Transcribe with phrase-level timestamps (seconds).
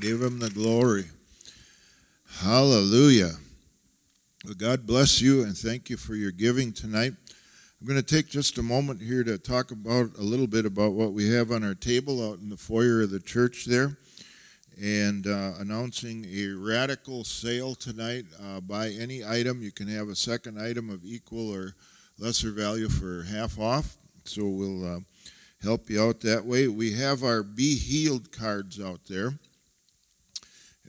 [0.00, 1.04] Give him the glory.
[2.38, 3.32] Hallelujah.
[4.46, 7.12] Well, God bless you and thank you for your giving tonight.
[7.78, 10.92] I'm going to take just a moment here to talk about a little bit about
[10.92, 13.98] what we have on our table out in the foyer of the church there
[14.82, 18.24] and uh, announcing a radical sale tonight.
[18.42, 21.74] Uh, buy any item, you can have a second item of equal or
[22.18, 23.98] lesser value for half off.
[24.24, 25.00] So we'll uh,
[25.62, 26.68] help you out that way.
[26.68, 29.34] We have our Be Healed cards out there.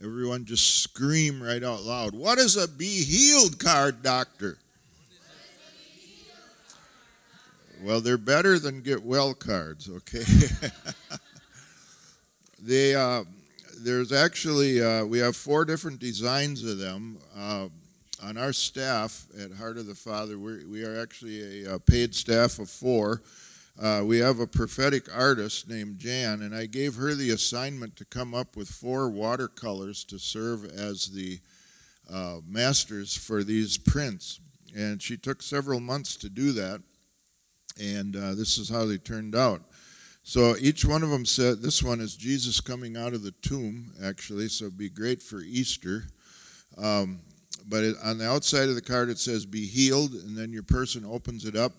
[0.04, 2.12] Everyone just scream right out loud.
[2.12, 4.58] What is a be healed card, doctor?
[7.84, 10.24] Well, they're better than get well cards, okay?
[12.62, 13.22] they, uh,
[13.78, 17.18] there's actually, uh, we have four different designs of them.
[17.36, 17.68] Uh,
[18.24, 22.14] on our staff at Heart of the Father, we're, we are actually a, a paid
[22.14, 23.22] staff of four.
[23.80, 28.04] Uh, we have a prophetic artist named Jan, and I gave her the assignment to
[28.04, 31.40] come up with four watercolors to serve as the
[32.12, 34.40] uh, masters for these prints.
[34.76, 36.82] And she took several months to do that,
[37.80, 39.62] and uh, this is how they turned out.
[40.22, 43.92] So each one of them said, this one is Jesus coming out of the tomb,
[44.04, 46.04] actually, so it'd be great for Easter.
[46.76, 47.20] Um,
[47.66, 50.62] but it, on the outside of the card, it says, Be healed, and then your
[50.62, 51.72] person opens it up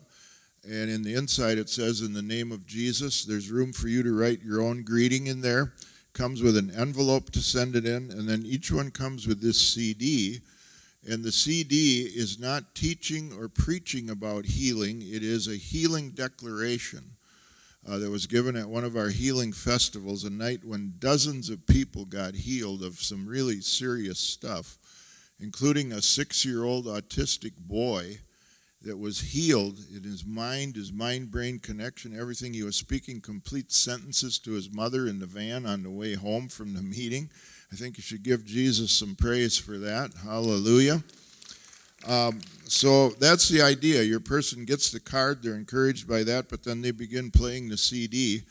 [0.66, 3.26] and in the inside, it says, In the name of Jesus.
[3.26, 5.74] There's room for you to write your own greeting in there.
[6.14, 8.12] Comes with an envelope to send it in.
[8.12, 10.40] And then each one comes with this CD.
[11.06, 17.18] And the CD is not teaching or preaching about healing, it is a healing declaration.
[17.86, 21.68] Uh, that was given at one of our healing festivals, a night when dozens of
[21.68, 24.78] people got healed of some really serious stuff,
[25.38, 28.20] including a six year old autistic boy
[28.84, 32.54] that was healed in his mind, his mind brain connection, everything.
[32.54, 36.50] He was speaking complete sentences to his mother in the van on the way home
[36.50, 37.30] from the meeting.
[37.72, 40.12] I think you should give Jesus some praise for that.
[40.24, 41.04] Hallelujah.
[42.08, 44.04] Um, so that's the idea.
[44.04, 47.78] Your person gets the card, they're encouraged by that, but then they begin playing the
[47.78, 48.44] CD.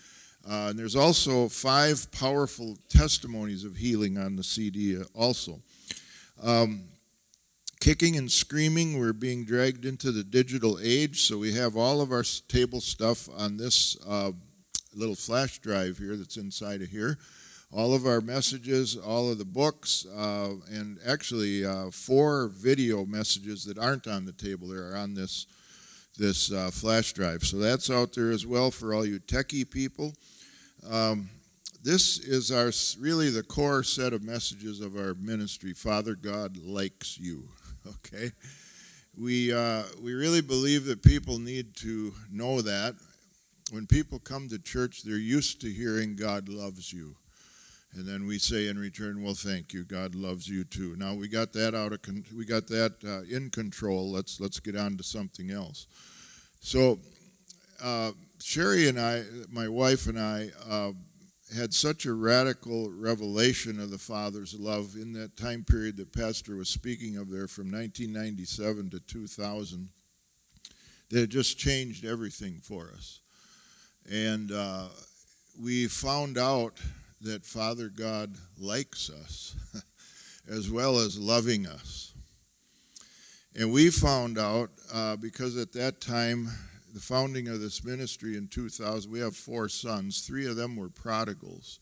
[0.48, 5.60] Uh, and there's also five powerful testimonies of healing on the CD, uh, also.
[6.42, 6.84] Um,
[7.82, 8.96] kicking and screaming.
[8.96, 13.28] We're being dragged into the digital age, so we have all of our table stuff
[13.36, 14.30] on this uh,
[14.94, 17.18] little flash drive here that's inside of here.
[17.72, 23.64] All of our messages, all of the books, uh, and actually uh, four video messages
[23.64, 25.46] that aren't on the table there are on this
[26.16, 27.42] this uh, flash drive.
[27.42, 30.12] So that's out there as well for all you techie people.
[30.88, 31.30] Um,
[31.82, 32.70] this is our
[33.00, 35.72] really the core set of messages of our ministry.
[35.72, 37.48] Father God likes you.
[37.88, 38.30] okay?
[39.18, 42.94] We, uh, we really believe that people need to know that.
[43.70, 47.16] When people come to church, they're used to hearing God loves you.
[47.94, 49.84] And then we say in return, well, thank you.
[49.84, 50.96] God loves you too.
[50.96, 54.10] Now we got that out of con- we got that uh, in control.
[54.10, 55.86] Let's let's get on to something else.
[56.60, 56.98] So
[57.82, 60.92] uh, Sherry and I, my wife and I, uh,
[61.54, 66.56] had such a radical revelation of the Father's love in that time period that Pastor
[66.56, 69.88] was speaking of there from 1997 to 2000
[71.10, 73.20] that it just changed everything for us.
[74.10, 74.88] And uh,
[75.60, 76.80] we found out
[77.20, 79.54] that Father God likes us
[80.50, 82.14] as well as loving us.
[83.54, 86.48] And we found out uh, because at that time
[86.92, 90.20] the founding of this ministry in 2000, we have four sons.
[90.20, 91.80] Three of them were prodigals.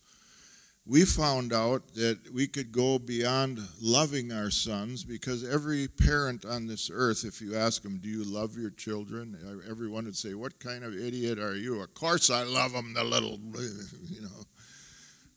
[0.87, 6.67] We found out that we could go beyond loving our sons because every parent on
[6.67, 9.37] this earth, if you ask them, Do you love your children?
[9.69, 11.81] everyone would say, What kind of idiot are you?
[11.83, 13.39] Of course I love them, the little,
[14.09, 14.45] you know.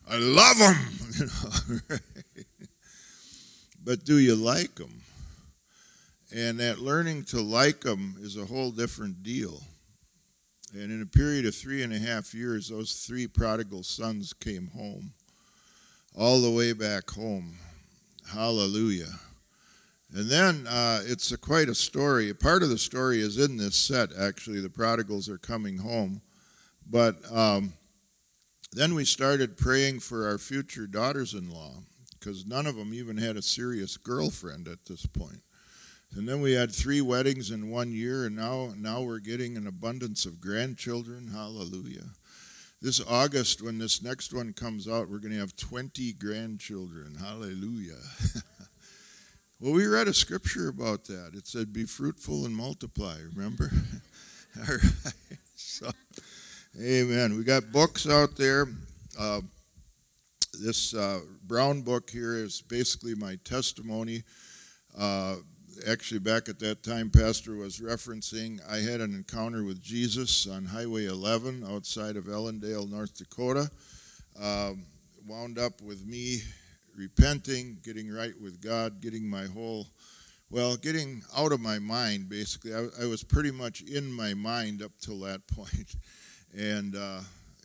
[0.09, 0.75] I love them,
[1.19, 1.25] you
[1.89, 1.97] know.
[3.83, 5.01] but do you like them?
[6.33, 9.61] And that learning to like them is a whole different deal.
[10.73, 14.71] And in a period of three and a half years, those three prodigal sons came
[14.75, 15.13] home,
[16.17, 17.57] all the way back home.
[18.27, 19.19] Hallelujah.
[20.15, 22.33] And then uh, it's a, quite a story.
[22.33, 24.61] Part of the story is in this set, actually.
[24.61, 26.21] The prodigals are coming home.
[26.89, 27.73] But um,
[28.71, 31.73] then we started praying for our future daughters in law
[32.19, 35.41] because none of them even had a serious girlfriend at this point.
[36.15, 39.65] And then we had three weddings in one year, and now, now we're getting an
[39.65, 41.29] abundance of grandchildren.
[41.33, 42.05] Hallelujah.
[42.83, 47.15] This August, when this next one comes out, we're going to have 20 grandchildren.
[47.19, 47.97] Hallelujah.
[49.59, 51.31] well, we read a scripture about that.
[51.33, 53.71] It said, Be fruitful and multiply, remember?
[54.59, 55.37] All right.
[55.55, 55.89] So,
[56.79, 57.35] amen.
[57.35, 58.67] We got books out there.
[59.19, 59.41] Uh,
[60.61, 64.23] This uh, brown book here is basically my testimony.
[64.95, 65.37] Uh,
[65.87, 70.65] actually, back at that time, Pastor was referencing I had an encounter with Jesus on
[70.65, 73.69] Highway 11 outside of Ellendale, North Dakota.
[74.41, 74.85] Um,
[75.27, 76.41] wound up with me
[76.97, 79.87] repenting, getting right with God, getting my whole,
[80.49, 82.73] well, getting out of my mind, basically.
[82.73, 85.95] I, I was pretty much in my mind up till that point.
[86.55, 87.21] And uh,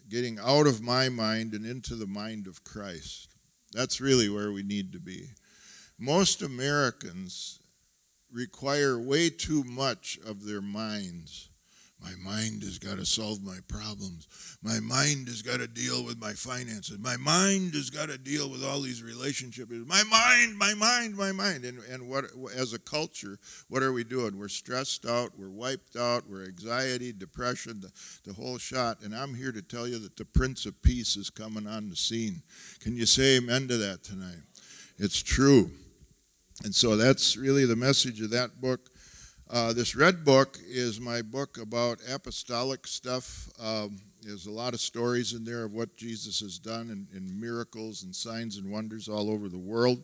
[0.09, 3.29] getting out of my mind and into the mind of Christ.
[3.73, 5.29] That's really where we need to be.
[5.99, 7.58] Most Americans
[8.33, 11.49] require way too much of their minds
[12.01, 14.29] my mind has got to solve my problems.
[14.63, 16.97] My mind has got to deal with my finances.
[16.99, 19.73] My mind has got to deal with all these relationships.
[19.73, 21.65] My mind, my mind, my mind.
[21.65, 23.39] And, and what, as a culture,
[23.69, 24.39] what are we doing?
[24.39, 25.33] We're stressed out.
[25.37, 26.23] We're wiped out.
[26.29, 27.91] We're anxiety, depression, the,
[28.25, 28.99] the whole shot.
[29.03, 31.97] And I'm here to tell you that the Prince of Peace is coming on the
[31.97, 32.43] scene.
[32.79, 34.43] Can you say amen to that tonight?
[34.99, 35.73] It's true.
[36.65, 38.91] And so that's really the message of that book.
[39.51, 43.49] Uh, this red book is my book about apostolic stuff.
[43.63, 47.41] Um, there's a lot of stories in there of what Jesus has done and, and,
[47.41, 50.03] miracles and signs and wonders all over the world.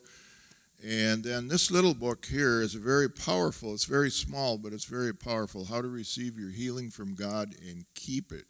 [0.82, 4.84] And then this little book here is a very powerful, it's very small, but it's
[4.84, 5.66] very powerful.
[5.66, 8.44] How to receive your healing from God and keep it.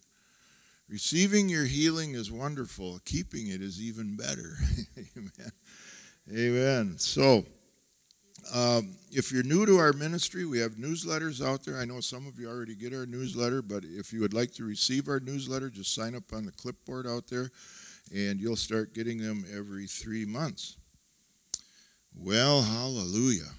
[0.89, 4.59] Receiving your healing is wonderful, keeping it is even better.
[5.17, 5.53] Amen.
[6.31, 6.99] Amen.
[6.99, 7.45] So,
[8.53, 11.79] um, if you're new to our ministry, we have newsletters out there.
[11.79, 14.65] I know some of you already get our newsletter, but if you would like to
[14.65, 17.51] receive our newsletter, just sign up on the clipboard out there,
[18.15, 20.77] and you'll start getting them every three months.
[22.17, 23.51] Well, hallelujah.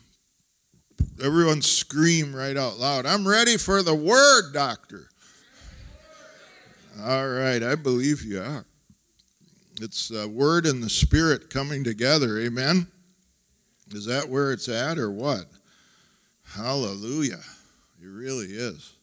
[1.21, 3.05] Everyone scream right out loud.
[3.05, 5.09] I'm ready for the word, doctor.
[7.01, 8.65] All right, I believe you are.
[9.81, 12.39] It's the word and the spirit coming together.
[12.39, 12.87] Amen.
[13.91, 15.45] Is that where it's at or what?
[16.53, 17.41] Hallelujah.
[18.01, 18.93] It really is.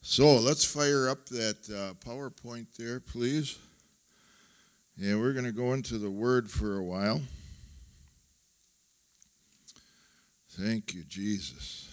[0.00, 3.58] So let's fire up that uh, PowerPoint there, please.
[5.00, 7.22] And we're going to go into the Word for a while.
[10.50, 11.88] Thank you, Jesus.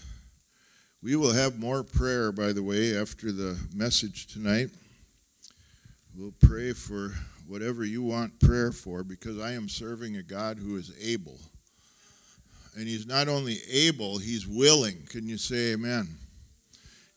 [1.01, 4.69] We will have more prayer, by the way, after the message tonight.
[6.17, 7.13] We'll pray for
[7.47, 11.39] whatever you want prayer for because I am serving a God who is able.
[12.75, 15.05] And he's not only able, he's willing.
[15.09, 16.07] Can you say amen?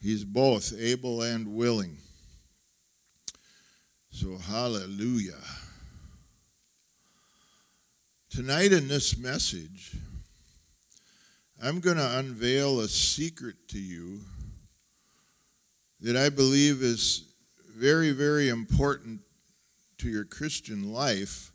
[0.01, 1.99] He's both able and willing.
[4.11, 5.39] So, hallelujah.
[8.29, 9.97] Tonight in this message,
[11.63, 14.21] I'm going to unveil a secret to you
[16.01, 17.25] that I believe is
[17.77, 19.21] very, very important
[19.99, 21.53] to your Christian life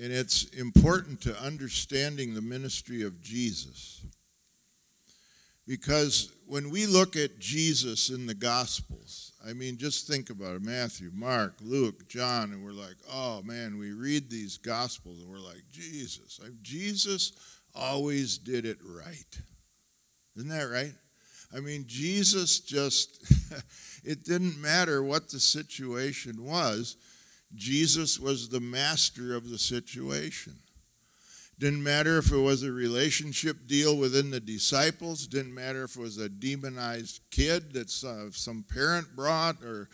[0.00, 4.04] and it's important to understanding the ministry of Jesus.
[5.66, 10.62] Because when we look at Jesus in the Gospels, I mean, just think about it
[10.62, 15.38] Matthew, Mark, Luke, John, and we're like, oh man, we read these Gospels and we're
[15.38, 16.40] like, Jesus.
[16.62, 17.32] Jesus
[17.74, 19.40] always did it right.
[20.36, 20.92] Isn't that right?
[21.54, 23.22] I mean, Jesus just,
[24.04, 26.96] it didn't matter what the situation was
[27.54, 30.58] Jesus was the master of the situation.
[31.58, 36.00] Didn't matter if it was a relationship deal within the disciples, didn't matter if it
[36.00, 39.88] was a demonized kid that uh, some parent brought or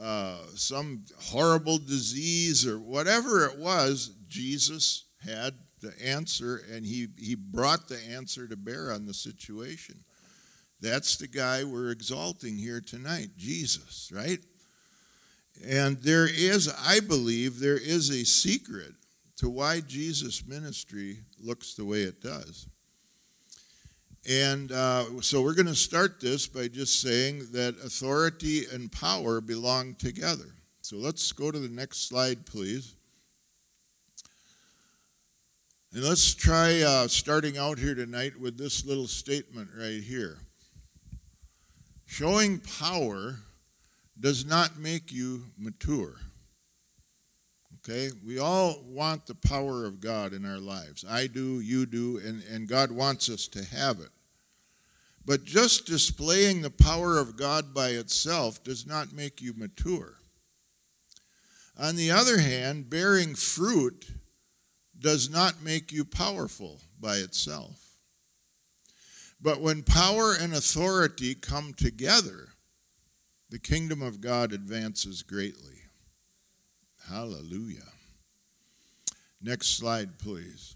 [0.00, 7.34] uh, some horrible disease or whatever it was, Jesus had the answer and he, he
[7.34, 9.96] brought the answer to bear on the situation.
[10.82, 14.38] That's the guy we're exalting here tonight, Jesus, right?
[15.64, 18.92] And there is, I believe, there is a secret
[19.36, 22.66] to why Jesus' ministry looks the way it does.
[24.28, 29.40] And uh, so we're going to start this by just saying that authority and power
[29.40, 30.52] belong together.
[30.82, 32.94] So let's go to the next slide, please.
[35.92, 40.38] And let's try uh, starting out here tonight with this little statement right here.
[42.04, 43.36] Showing power
[44.18, 46.14] does not make you mature.
[47.88, 48.10] Okay?
[48.24, 51.04] We all want the power of God in our lives.
[51.08, 54.08] I do, you do, and, and God wants us to have it.
[55.24, 60.14] But just displaying the power of God by itself does not make you mature.
[61.78, 64.06] On the other hand, bearing fruit
[64.98, 67.86] does not make you powerful by itself.
[69.40, 72.48] But when power and authority come together,
[73.50, 75.82] the kingdom of God advances greatly.
[77.08, 77.92] Hallelujah.
[79.40, 80.74] Next slide, please.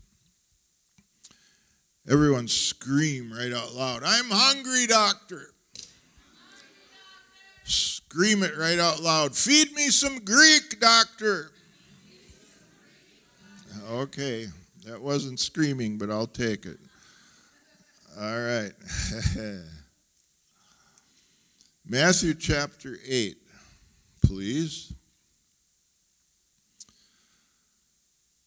[2.09, 5.53] Everyone scream right out loud I'm hungry, doctor.
[7.65, 9.37] Scream it right out loud.
[9.37, 11.53] Feed me some Greek, doctor.
[13.91, 14.47] Okay,
[14.87, 16.79] that wasn't screaming, but I'll take it.
[18.21, 18.73] All right.
[21.93, 23.37] Matthew chapter 8,
[24.25, 24.93] please.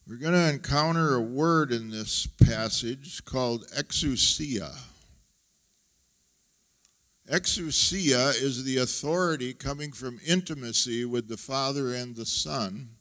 [0.07, 4.73] We're going to encounter a word in this passage called exousia.
[7.29, 12.91] Exousia is the authority coming from intimacy with the Father and the Son.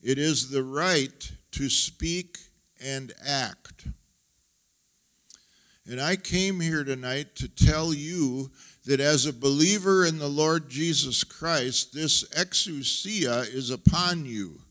[0.00, 2.38] It is the right to speak
[2.80, 3.88] and act.
[5.84, 8.52] And I came here tonight to tell you
[8.84, 14.62] that as a believer in the Lord Jesus Christ, this exousia is upon you.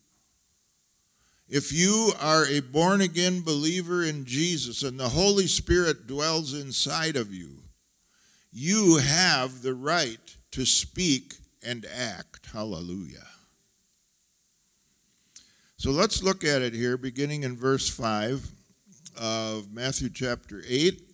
[1.48, 7.16] If you are a born again believer in Jesus and the Holy Spirit dwells inside
[7.16, 7.64] of you,
[8.52, 12.48] you have the right to speak and act.
[12.54, 13.28] Hallelujah.
[15.78, 18.50] So let's look at it here, beginning in verse 5
[19.20, 21.11] of Matthew chapter 8.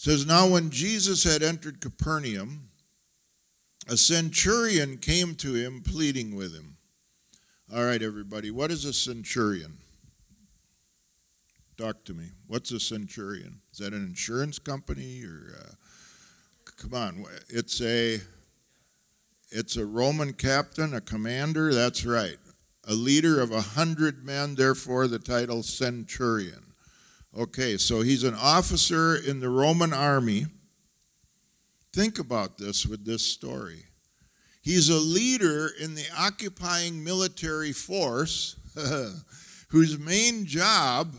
[0.00, 2.70] Says, Now when Jesus had entered Capernaum,
[3.86, 6.78] a centurion came to him, pleading with him.
[7.70, 9.76] All right, everybody, what is a centurion?
[11.76, 12.28] Talk to me.
[12.46, 13.60] What's a centurion?
[13.72, 15.54] Is that an insurance company or?
[15.54, 15.72] Uh,
[16.78, 18.20] come on, it's a
[19.50, 21.74] it's a Roman captain, a commander.
[21.74, 22.38] That's right,
[22.88, 24.54] a leader of a hundred men.
[24.54, 26.69] Therefore, the title centurion.
[27.36, 30.46] Okay, so he's an officer in the Roman army.
[31.92, 33.84] Think about this with this story.
[34.62, 38.56] He's a leader in the occupying military force
[39.68, 41.14] whose main job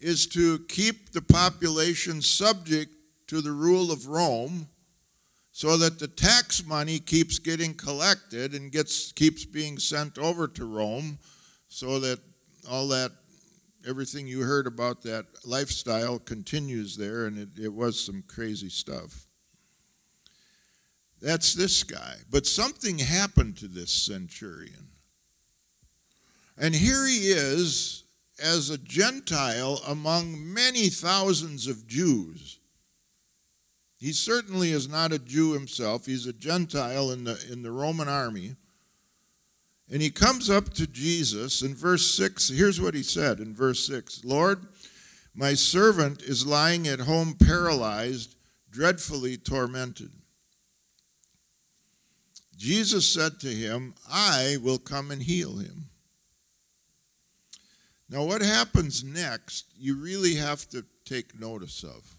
[0.00, 2.94] is to keep the population subject
[3.26, 4.68] to the rule of Rome
[5.50, 10.64] so that the tax money keeps getting collected and gets keeps being sent over to
[10.64, 11.18] Rome
[11.68, 12.20] so that
[12.68, 13.12] all that
[13.88, 19.26] everything you heard about that lifestyle continues there and it, it was some crazy stuff
[21.20, 22.16] that's this guy.
[22.30, 24.88] But something happened to this centurion.
[26.56, 28.04] And here he is
[28.42, 32.58] as a Gentile among many thousands of Jews.
[33.98, 38.08] He certainly is not a Jew himself, he's a Gentile in the, in the Roman
[38.08, 38.56] army.
[39.90, 42.50] And he comes up to Jesus in verse 6.
[42.50, 44.66] Here's what he said in verse 6 Lord,
[45.34, 48.36] my servant is lying at home paralyzed,
[48.70, 50.10] dreadfully tormented.
[52.56, 55.86] Jesus said to him, I will come and heal him.
[58.10, 62.16] Now, what happens next, you really have to take notice of.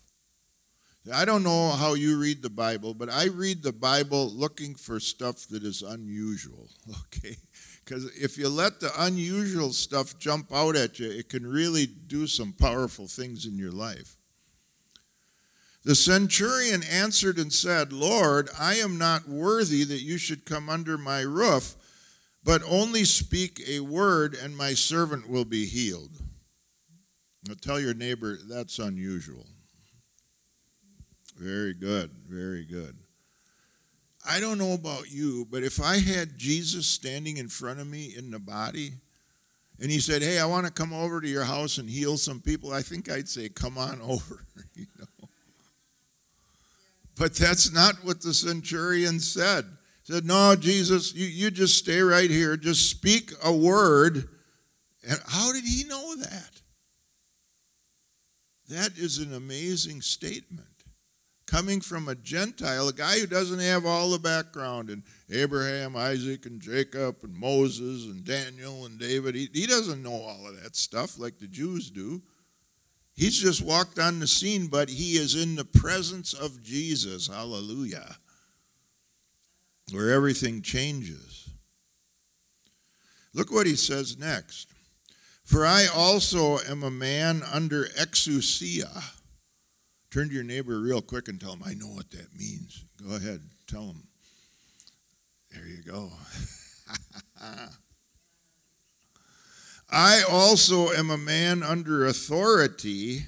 [1.14, 5.00] I don't know how you read the Bible, but I read the Bible looking for
[5.00, 7.38] stuff that is unusual, okay?
[7.84, 12.28] Because if you let the unusual stuff jump out at you, it can really do
[12.28, 14.18] some powerful things in your life.
[15.84, 20.98] The centurion answered and said, Lord, I am not worthy that you should come under
[20.98, 21.76] my roof,
[22.44, 26.12] but only speak a word, and my servant will be healed.
[27.48, 29.48] Now tell your neighbor, that's unusual.
[31.36, 33.01] Very good, very good.
[34.28, 38.14] I don't know about you, but if I had Jesus standing in front of me
[38.16, 38.92] in the body,
[39.80, 42.40] and he said, Hey, I want to come over to your house and heal some
[42.40, 44.46] people, I think I'd say, Come on over.
[44.76, 45.28] you know?
[47.18, 49.66] But that's not what the centurion said.
[50.06, 52.56] He said, No, Jesus, you, you just stay right here.
[52.58, 54.28] Just speak a word.
[55.08, 56.62] And how did he know that?
[58.70, 60.71] That is an amazing statement.
[61.52, 66.46] Coming from a Gentile, a guy who doesn't have all the background in Abraham, Isaac,
[66.46, 69.36] and Jacob, and Moses, and Daniel, and David.
[69.36, 72.22] He, he doesn't know all of that stuff like the Jews do.
[73.14, 77.28] He's just walked on the scene, but he is in the presence of Jesus.
[77.28, 78.16] Hallelujah.
[79.92, 81.50] Where everything changes.
[83.34, 84.70] Look what he says next.
[85.44, 89.16] For I also am a man under exousia.
[90.12, 92.84] Turn to your neighbor real quick and tell him, I know what that means.
[93.02, 94.04] Go ahead, tell him.
[95.54, 96.12] There you go.
[99.90, 103.26] I also am a man under authority,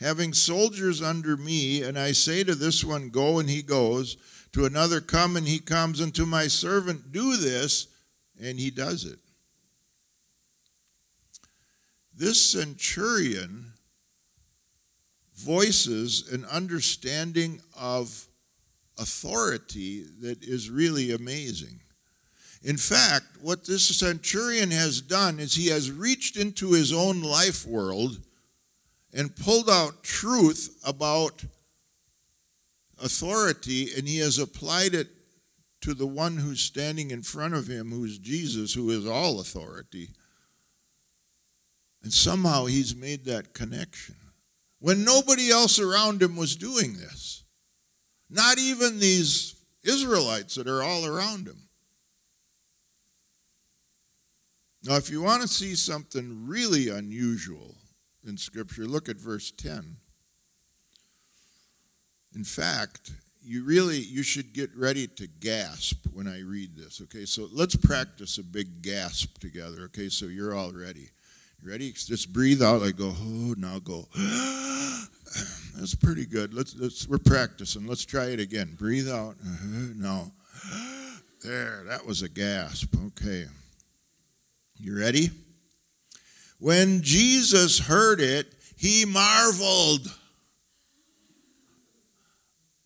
[0.00, 4.16] having soldiers under me, and I say to this one, Go, and he goes,
[4.52, 7.88] to another, Come, and he comes, and to my servant, Do this,
[8.40, 9.18] and he does it.
[12.14, 13.72] this centurion
[15.38, 18.26] voices an understanding of
[18.98, 21.80] authority that is really amazing.
[22.62, 27.64] In fact, what this centurion has done is he has reached into his own life
[27.64, 28.18] world
[29.14, 31.44] and pulled out truth about
[33.00, 35.06] authority and he has applied it
[35.82, 40.08] to the one who's standing in front of him, who's Jesus, who is all authority.
[42.02, 44.16] And somehow he's made that connection
[44.80, 47.44] when nobody else around him was doing this.
[48.30, 51.68] Not even these Israelites that are all around him.
[54.84, 57.74] Now, if you want to see something really unusual
[58.26, 59.96] in Scripture, look at verse 10.
[62.34, 63.10] In fact,
[63.42, 67.00] you really you should get ready to gasp when I read this.
[67.02, 69.82] Okay, so let's practice a big gasp together.
[69.84, 71.08] Okay, so you're all ready.
[71.62, 71.92] Ready?
[71.92, 72.82] Just breathe out.
[72.82, 74.08] I go, oh, now go.
[75.76, 76.54] That's pretty good.
[76.54, 77.86] Let's, let's we're practicing.
[77.86, 78.76] Let's try it again.
[78.78, 79.36] Breathe out.
[79.40, 79.92] Uh-huh.
[79.96, 80.32] No.
[81.44, 82.96] There, that was a gasp.
[83.06, 83.44] Okay.
[84.76, 85.30] You ready?
[86.58, 90.12] When Jesus heard it, he marveled.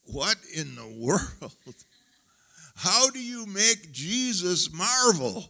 [0.04, 1.74] What in the world?
[2.76, 5.48] How do you make Jesus marvel?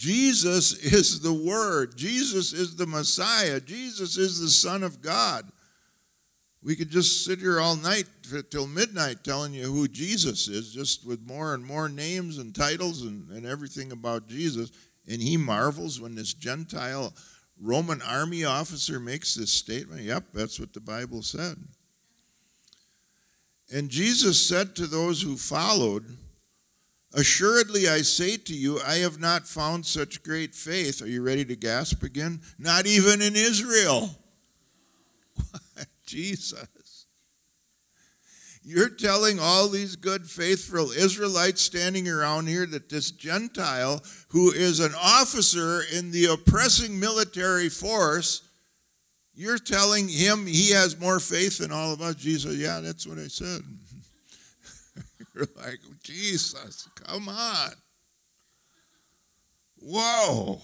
[0.00, 1.94] Jesus is the Word.
[1.94, 3.60] Jesus is the Messiah.
[3.60, 5.44] Jesus is the Son of God.
[6.62, 8.06] We could just sit here all night
[8.50, 13.02] till midnight telling you who Jesus is, just with more and more names and titles
[13.02, 14.72] and, and everything about Jesus.
[15.06, 17.12] And he marvels when this Gentile
[17.60, 20.00] Roman army officer makes this statement.
[20.00, 21.56] Yep, that's what the Bible said.
[23.70, 26.16] And Jesus said to those who followed,
[27.12, 31.02] Assuredly, I say to you, I have not found such great faith.
[31.02, 32.40] Are you ready to gasp again?
[32.58, 34.10] Not even in Israel.
[36.06, 37.06] Jesus.
[38.62, 44.78] You're telling all these good, faithful Israelites standing around here that this Gentile, who is
[44.78, 48.42] an officer in the oppressing military force,
[49.34, 52.16] you're telling him he has more faith than all of us.
[52.16, 53.62] Jesus, yeah, that's what I said.
[55.34, 57.70] You're like, Jesus, come on.
[59.78, 60.60] Whoa.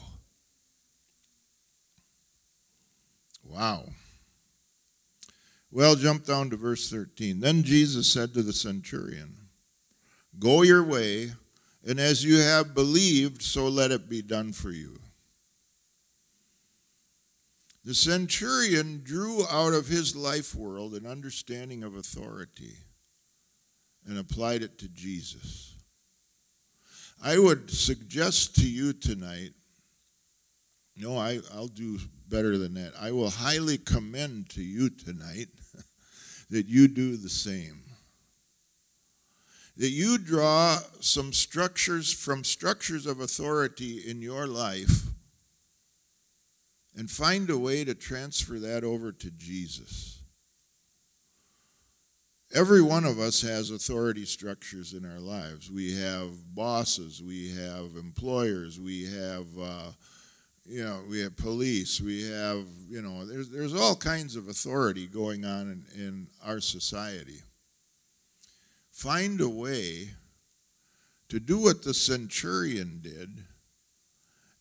[3.44, 3.84] Wow.
[5.70, 7.40] Well, jump down to verse 13.
[7.40, 9.36] Then Jesus said to the centurion,
[10.38, 11.32] Go your way,
[11.86, 14.98] and as you have believed, so let it be done for you.
[17.84, 22.85] The centurion drew out of his life world an understanding of authority
[24.06, 25.74] and applied it to Jesus.
[27.22, 29.52] I would suggest to you tonight,
[30.96, 32.92] no, I, I'll do better than that.
[32.98, 35.48] I will highly commend to you tonight
[36.50, 37.82] that you do the same.
[39.76, 45.02] That you draw some structures from structures of authority in your life
[46.96, 50.15] and find a way to transfer that over to Jesus.
[52.54, 55.70] Every one of us has authority structures in our lives.
[55.70, 59.90] We have bosses, we have employers, we have uh,
[60.68, 65.06] you know, we have police, we have, you know, there's, there's all kinds of authority
[65.06, 67.42] going on in, in our society.
[68.90, 70.10] Find a way
[71.28, 73.44] to do what the centurion did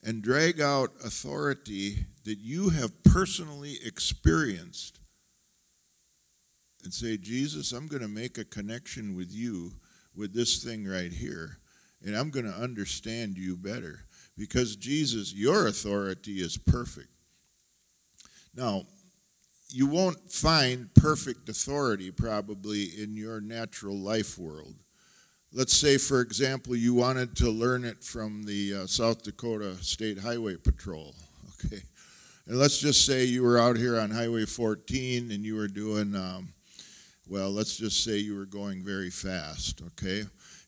[0.03, 4.99] and drag out authority that you have personally experienced
[6.85, 9.73] and say, Jesus, I'm going to make a connection with you
[10.15, 11.57] with this thing right here,
[12.03, 14.05] and I'm going to understand you better
[14.37, 17.09] because Jesus, your authority is perfect.
[18.55, 18.83] Now,
[19.69, 24.75] you won't find perfect authority probably in your natural life world.
[25.51, 30.19] Let's say, for example, you wanted to learn it from the uh, South Dakota State
[30.19, 31.13] Highway Patrol.
[31.65, 31.81] Okay.
[32.47, 36.13] And let's just say you were out here on Highway 14 and you were doing,
[36.15, 36.53] um,
[37.27, 39.81] well, let's just say you were going very fast.
[39.87, 40.25] Okay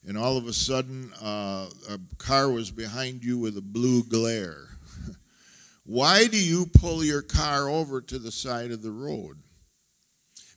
[0.08, 4.70] and all of a sudden uh, a car was behind you with a blue glare.
[5.84, 9.38] Why do you pull your car over to the side of the road?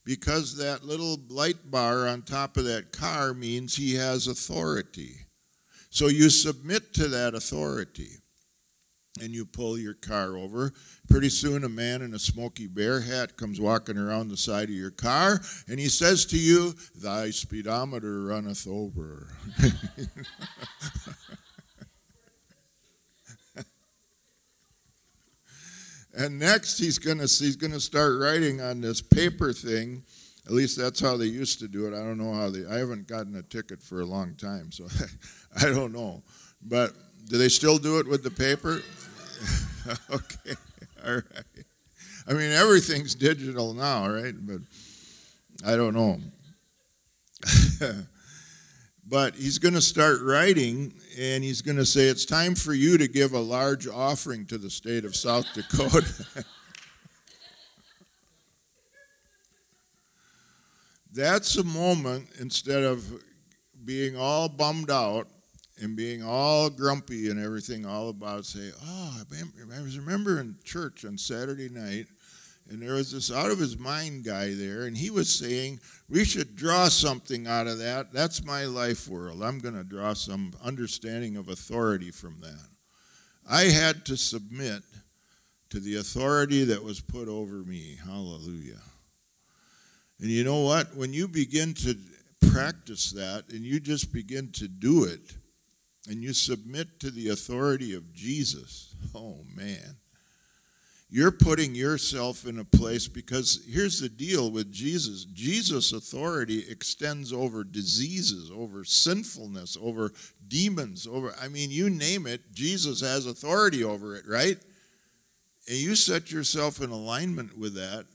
[0.04, 5.26] Because that little light bar on top of that car means he has authority.
[5.90, 8.18] So you submit to that authority
[9.18, 10.72] and you pull your car over.
[11.08, 14.74] Pretty soon, a man in a Smokey Bear hat comes walking around the side of
[14.74, 19.28] your car, and he says to you, Thy speedometer runneth over.
[26.14, 30.04] and next he's gonna he's gonna start writing on this paper thing.
[30.46, 31.94] At least that's how they used to do it.
[31.94, 32.64] I don't know how they.
[32.66, 34.86] I haven't gotten a ticket for a long time, so
[35.56, 36.22] I don't know.
[36.62, 36.92] But
[37.30, 38.82] do they still do it with the paper?
[40.10, 40.54] okay,
[41.06, 41.64] all right.
[42.26, 44.34] I mean, everything's digital now, right?
[44.36, 44.58] But
[45.64, 46.18] I don't know.
[49.08, 52.98] but he's going to start writing and he's going to say, It's time for you
[52.98, 56.44] to give a large offering to the state of South Dakota.
[61.12, 63.22] That's a moment instead of
[63.84, 65.28] being all bummed out
[65.80, 71.16] and being all grumpy and everything all about say, oh, I was remembering church on
[71.16, 72.06] Saturday night,
[72.68, 76.24] and there was this out of his mind guy there, and he was saying, we
[76.24, 78.12] should draw something out of that.
[78.12, 79.42] That's my life world.
[79.42, 82.68] I'm going to draw some understanding of authority from that.
[83.50, 84.82] I had to submit
[85.70, 87.96] to the authority that was put over me.
[88.04, 88.80] Hallelujah.
[90.20, 90.94] And you know what?
[90.94, 91.96] When you begin to
[92.52, 95.36] practice that and you just begin to do it
[96.10, 99.96] and you submit to the authority of Jesus, oh man
[101.12, 107.32] you're putting yourself in a place because here's the deal with Jesus Jesus' authority extends
[107.32, 110.12] over diseases, over sinfulness, over
[110.46, 114.56] demons, over, I mean, you name it, Jesus has authority over it, right?
[115.68, 118.06] And you set yourself in alignment with that,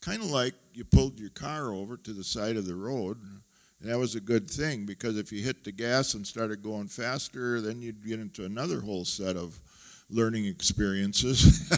[0.00, 3.18] kind of like you pulled your car over to the side of the road.
[3.80, 6.88] And that was a good thing because if you hit the gas and started going
[6.88, 9.60] faster, then you'd get into another whole set of
[10.08, 11.70] learning experiences.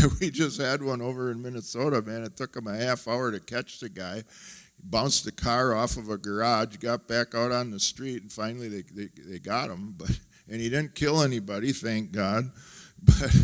[0.20, 2.24] we just had one over in Minnesota, man.
[2.24, 4.16] It took him a half hour to catch the guy.
[4.16, 8.32] He bounced the car off of a garage, got back out on the street, and
[8.32, 9.94] finally they, they, they got him.
[9.96, 12.50] But and he didn't kill anybody, thank God.
[13.04, 13.34] But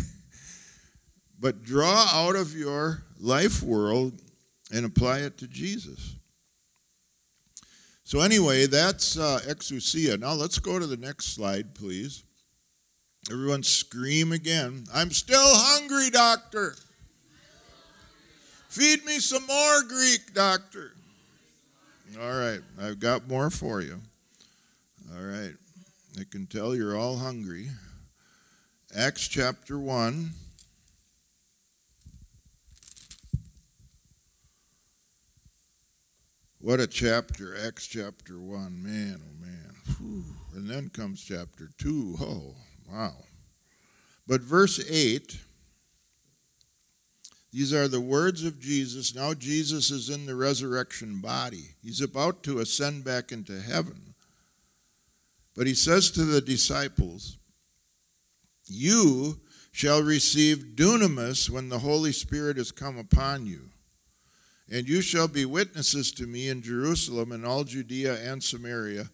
[1.41, 4.21] but draw out of your life world
[4.71, 6.15] and apply it to Jesus.
[8.09, 10.19] So anyway, that's uh, exousia.
[10.19, 12.23] Now let's go to the next slide, please.
[13.29, 14.85] Everyone scream again.
[14.91, 16.73] I'm still hungry, doctor.
[18.67, 20.93] Feed me some more Greek, doctor.
[22.19, 24.01] All right, I've got more for you.
[25.15, 25.53] All right,
[26.19, 27.67] I can tell you're all hungry.
[28.97, 30.31] Acts chapter 1.
[36.61, 38.83] What a chapter, Acts chapter 1.
[38.83, 39.75] Man, oh man.
[39.97, 40.25] Whew.
[40.53, 42.17] And then comes chapter 2.
[42.19, 42.55] Oh.
[42.91, 43.15] Wow.
[44.27, 45.39] But verse 8,
[47.53, 49.15] these are the words of Jesus.
[49.15, 51.75] Now Jesus is in the resurrection body.
[51.81, 54.15] He's about to ascend back into heaven.
[55.55, 57.37] But he says to the disciples,
[58.67, 59.39] You
[59.71, 63.69] shall receive dunamis when the Holy Spirit has come upon you.
[64.71, 69.09] And you shall be witnesses to me in Jerusalem and all Judea and Samaria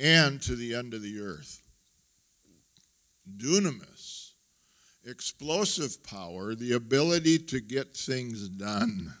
[0.00, 1.62] and to the end of the earth
[3.36, 4.32] dunamis,
[5.04, 9.14] explosive power, the ability to get things done.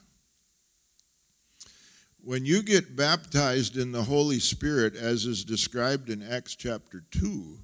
[2.22, 7.58] When you get baptized in the Holy Spirit, as is described in Acts chapter 2,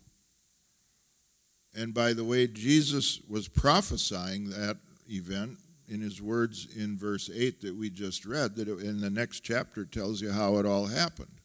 [1.75, 4.77] and by the way, Jesus was prophesying that
[5.11, 9.41] event in his words in verse 8 that we just read, that in the next
[9.41, 11.41] chapter tells you how it all happened.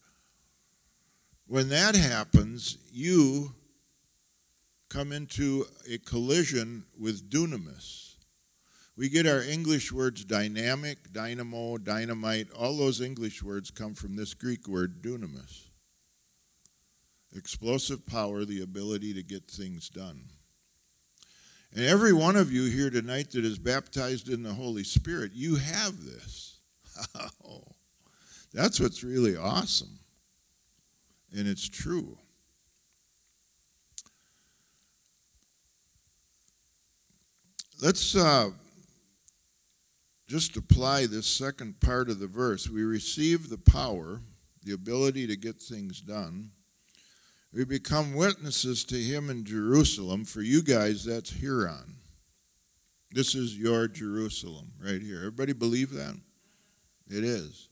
[1.47, 3.55] When that happens, you
[4.89, 8.15] come into a collision with dunamis.
[8.97, 12.47] We get our English words dynamic, dynamo, dynamite.
[12.51, 15.67] All those English words come from this Greek word dunamis.
[17.35, 20.23] Explosive power, the ability to get things done.
[21.75, 25.55] And every one of you here tonight that is baptized in the Holy Spirit, you
[25.55, 26.59] have this.
[27.47, 27.63] Oh,
[28.53, 29.99] that's what's really awesome.
[31.35, 32.17] And it's true.
[37.81, 38.49] Let's uh,
[40.27, 42.67] just apply this second part of the verse.
[42.67, 44.21] We receive the power,
[44.63, 46.51] the ability to get things done.
[47.57, 50.25] We become witnesses to him in Jerusalem.
[50.25, 51.95] For you guys, that's Huron.
[53.09, 55.17] This is your Jerusalem right here.
[55.17, 56.15] Everybody believe that?
[57.09, 57.69] It is.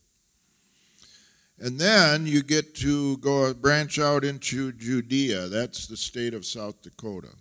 [1.59, 5.49] And then you get to go branch out into Judea.
[5.49, 7.35] That's the state of South Dakota.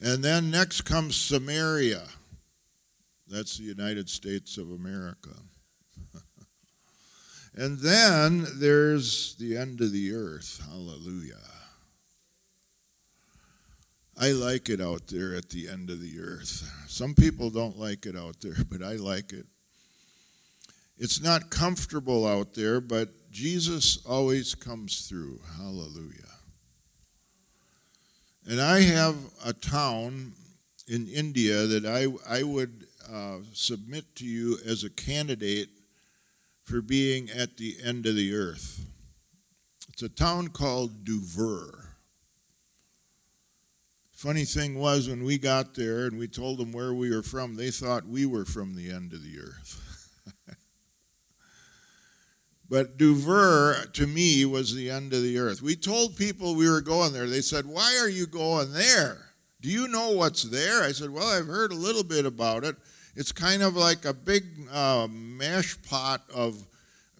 [0.00, 2.04] And then next comes Samaria.
[3.26, 5.34] That's the United States of America.
[7.58, 10.64] And then there's the end of the earth.
[10.70, 11.34] Hallelujah.
[14.16, 16.62] I like it out there at the end of the earth.
[16.86, 19.46] Some people don't like it out there, but I like it.
[20.98, 25.40] It's not comfortable out there, but Jesus always comes through.
[25.56, 26.30] Hallelujah.
[28.48, 30.32] And I have a town
[30.86, 32.06] in India that I,
[32.38, 35.70] I would uh, submit to you as a candidate
[36.68, 38.86] for being at the end of the earth.
[39.88, 41.96] It's a town called Duvur.
[44.12, 47.54] Funny thing was, when we got there and we told them where we were from,
[47.54, 49.84] they thought we were from the end of the earth.
[52.70, 55.62] But Duvur, to me, was the end of the earth.
[55.62, 57.26] We told people we were going there.
[57.26, 59.30] They said, Why are you going there?
[59.62, 60.82] Do you know what's there?
[60.82, 62.76] I said, Well, I've heard a little bit about it.
[63.18, 66.64] It's kind of like a big uh, mash pot of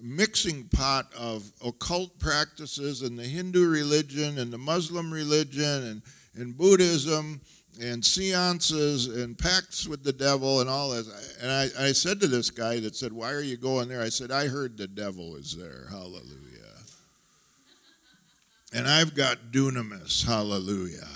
[0.01, 6.03] mixing pot of occult practices and the Hindu religion and the Muslim religion and,
[6.37, 7.41] and Buddhism
[7.83, 11.37] and seances and pacts with the devil and all this.
[11.43, 14.01] And I, I said to this guy that said, Why are you going there?
[14.01, 15.87] I said, I heard the devil is there.
[15.91, 16.77] Hallelujah.
[18.73, 20.25] And I've got dunamis.
[20.25, 21.09] Hallelujah.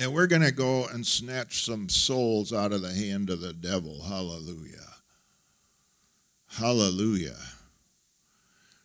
[0.00, 3.52] And we're going to go and snatch some souls out of the hand of the
[3.52, 4.02] devil.
[4.02, 4.94] Hallelujah.
[6.48, 7.38] Hallelujah.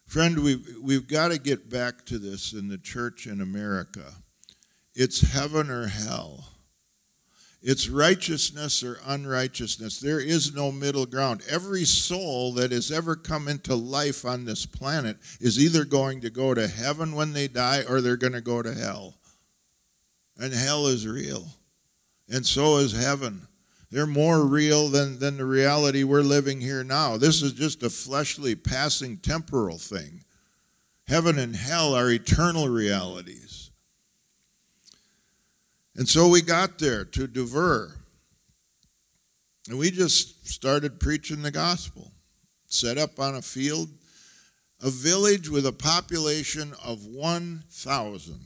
[0.06, 4.13] Friend, we've, we've got to get back to this in the church in America.
[4.95, 6.45] It's heaven or hell.
[7.62, 10.00] It's righteousness or unrighteousness.
[10.00, 11.41] There is no middle ground.
[11.50, 16.30] Every soul that has ever come into life on this planet is either going to
[16.30, 19.15] go to heaven when they die or they're going to go to hell.
[20.39, 21.47] And hell is real.
[22.30, 23.47] And so is heaven.
[23.91, 27.17] They're more real than, than the reality we're living here now.
[27.17, 30.23] This is just a fleshly, passing, temporal thing.
[31.08, 33.71] Heaven and hell are eternal realities.
[35.95, 37.95] And so we got there to Duvur.
[39.67, 42.12] And we just started preaching the gospel.
[42.67, 43.89] Set up on a field,
[44.82, 48.39] a village with a population of 1,000.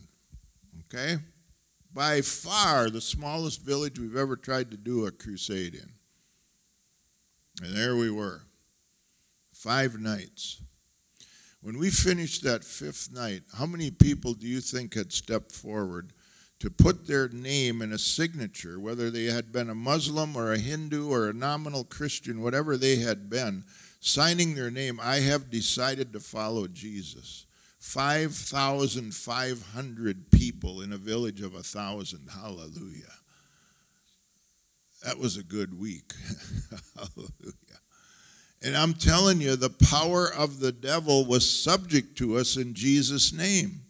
[0.85, 1.17] Okay?
[1.93, 5.89] By far the smallest village we've ever tried to do a crusade in.
[7.61, 8.43] And there we were.
[9.51, 10.61] Five nights.
[11.61, 16.11] When we finished that fifth night, how many people do you think had stepped forward
[16.59, 20.57] to put their name in a signature, whether they had been a Muslim or a
[20.57, 23.65] Hindu or a nominal Christian, whatever they had been,
[23.99, 27.45] signing their name, I have decided to follow Jesus.
[27.83, 32.29] 5,500 people in a village of a thousand.
[32.31, 33.13] Hallelujah.
[35.03, 36.13] That was a good week.
[36.95, 37.53] Hallelujah.
[38.61, 43.33] And I'm telling you, the power of the devil was subject to us in Jesus'
[43.33, 43.83] name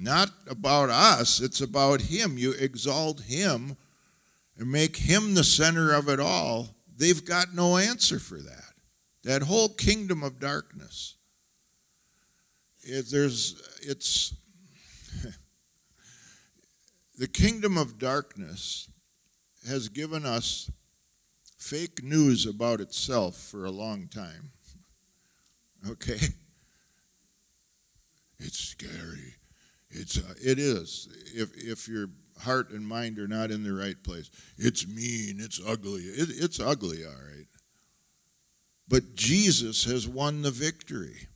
[0.00, 2.38] not about us, it's about Him.
[2.38, 3.76] You exalt Him
[4.56, 6.74] and make Him the center of it all.
[6.96, 8.72] They've got no answer for that.
[9.24, 11.16] That whole kingdom of darkness.
[12.82, 14.34] It, there's, it's,
[17.18, 18.88] the kingdom of darkness
[19.68, 20.70] has given us
[21.58, 24.50] fake news about itself for a long time.
[25.88, 26.18] Okay?
[28.38, 29.36] It's scary.
[29.90, 32.08] It's uh, it is if if your
[32.42, 34.30] heart and mind are not in the right place.
[34.56, 35.36] It's mean.
[35.38, 36.02] It's ugly.
[36.02, 37.46] It, it's ugly, all right.
[38.88, 41.28] But Jesus has won the victory.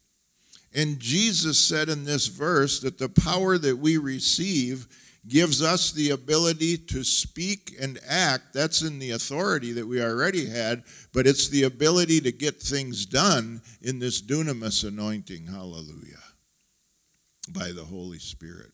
[0.74, 4.88] And Jesus said in this verse that the power that we receive
[5.26, 8.52] gives us the ability to speak and act.
[8.52, 10.82] That's in the authority that we already had,
[11.12, 15.46] but it's the ability to get things done in this dunamis anointing.
[15.46, 16.18] Hallelujah
[17.52, 18.72] by the Holy Spirit.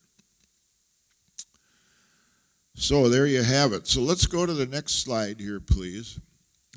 [2.74, 3.86] So there you have it.
[3.86, 6.18] So let's go to the next slide here, please.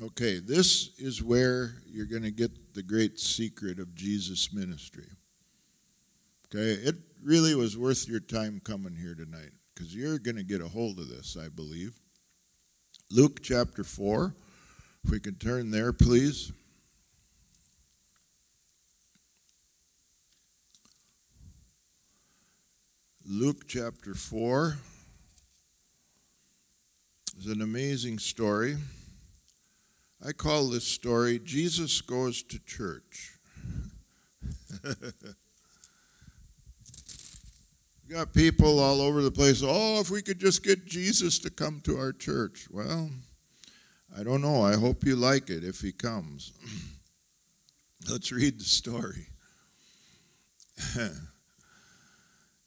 [0.02, 5.06] Okay, this is where you're going to get the great secret of Jesus' ministry.
[6.54, 10.60] Okay, it really was worth your time coming here tonight because you're going to get
[10.60, 11.98] a hold of this, I believe.
[13.10, 14.36] Luke chapter 4,
[15.02, 16.52] if we can turn there, please.
[23.26, 24.76] Luke chapter 4
[27.36, 28.76] is an amazing story.
[30.24, 33.38] I call this story Jesus Goes to Church.
[38.08, 39.62] got people all over the place.
[39.64, 42.68] Oh, if we could just get Jesus to come to our church.
[42.70, 43.10] Well,
[44.16, 44.62] I don't know.
[44.62, 46.52] I hope you like it if he comes.
[48.10, 49.28] Let's read the story.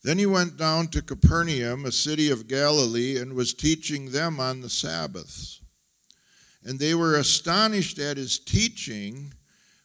[0.03, 4.61] Then he went down to Capernaum, a city of Galilee, and was teaching them on
[4.61, 5.59] the Sabbaths.
[6.63, 9.33] And they were astonished at his teaching,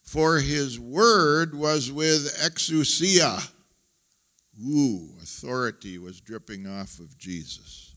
[0.05, 3.51] for his word was with exousia.
[4.61, 7.97] Ooh, authority was dripping off of Jesus.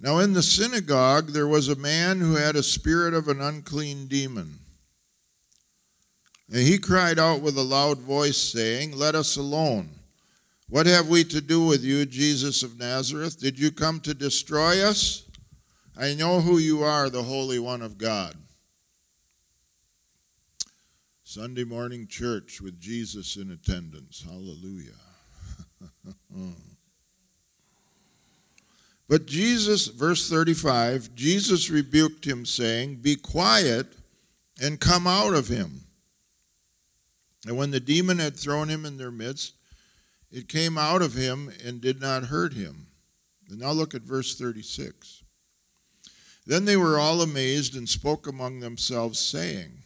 [0.00, 4.08] Now, in the synagogue, there was a man who had a spirit of an unclean
[4.08, 4.58] demon.
[6.48, 9.90] And he cried out with a loud voice, saying, Let us alone.
[10.68, 13.38] What have we to do with you, Jesus of Nazareth?
[13.38, 15.24] Did you come to destroy us?
[15.96, 18.34] I know who you are, the Holy One of God.
[21.32, 24.22] Sunday morning church with Jesus in attendance.
[24.22, 24.92] Hallelujah.
[29.08, 33.86] but Jesus, verse 35, Jesus rebuked him, saying, Be quiet
[34.60, 35.84] and come out of him.
[37.46, 39.54] And when the demon had thrown him in their midst,
[40.30, 42.88] it came out of him and did not hurt him.
[43.48, 45.22] And now look at verse 36.
[46.46, 49.81] Then they were all amazed and spoke among themselves, saying,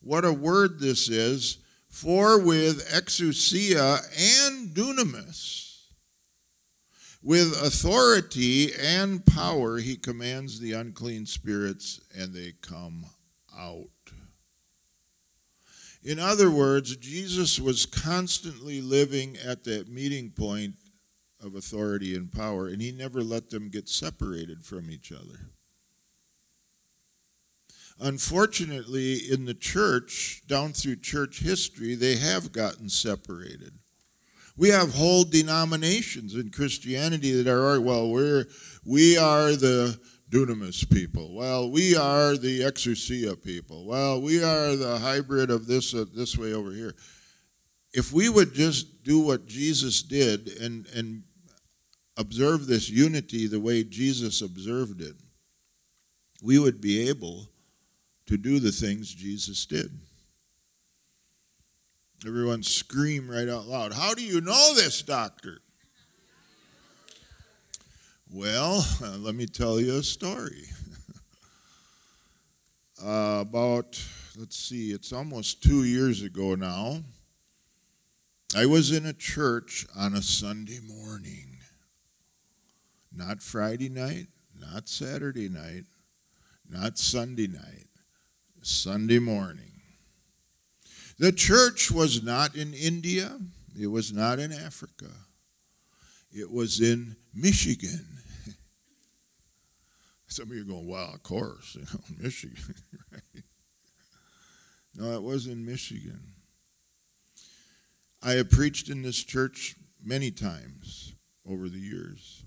[0.00, 1.58] What a word this is!
[1.88, 4.00] For with exousia
[4.46, 5.70] and dunamis,
[7.22, 13.06] with authority and power, he commands the unclean spirits, and they come
[13.58, 13.88] out.
[16.02, 20.76] In other words, Jesus was constantly living at that meeting point
[21.42, 25.50] of authority and power, and he never let them get separated from each other.
[28.00, 33.74] Unfortunately, in the church, down through church history, they have gotten separated.
[34.56, 38.46] We have whole denominations in Christianity that are, well, we're,
[38.84, 39.98] we are the
[40.30, 41.34] dunamis people.
[41.34, 43.84] Well, we are the exousia people.
[43.84, 46.94] Well, we are the hybrid of this uh, this way over here.
[47.92, 51.24] If we would just do what Jesus did and and
[52.16, 55.16] observe this unity the way Jesus observed it,
[56.42, 57.48] we would be able
[58.30, 59.90] to do the things Jesus did.
[62.24, 63.92] Everyone scream right out loud.
[63.92, 65.58] How do you know this, doctor?
[68.32, 68.86] Well,
[69.18, 70.62] let me tell you a story.
[73.04, 74.00] uh, about,
[74.38, 77.02] let's see, it's almost two years ago now.
[78.56, 81.58] I was in a church on a Sunday morning.
[83.12, 85.86] Not Friday night, not Saturday night,
[86.68, 87.89] not Sunday night,
[88.62, 89.70] Sunday morning.
[91.18, 93.38] The church was not in India,
[93.78, 95.10] it was not in Africa,
[96.32, 98.06] it was in Michigan.
[100.28, 102.74] Some of you are going, wow, of course, you know, Michigan,
[103.12, 103.44] right?
[104.94, 106.20] No, it was in Michigan.
[108.22, 111.14] I have preached in this church many times
[111.46, 112.44] over the years.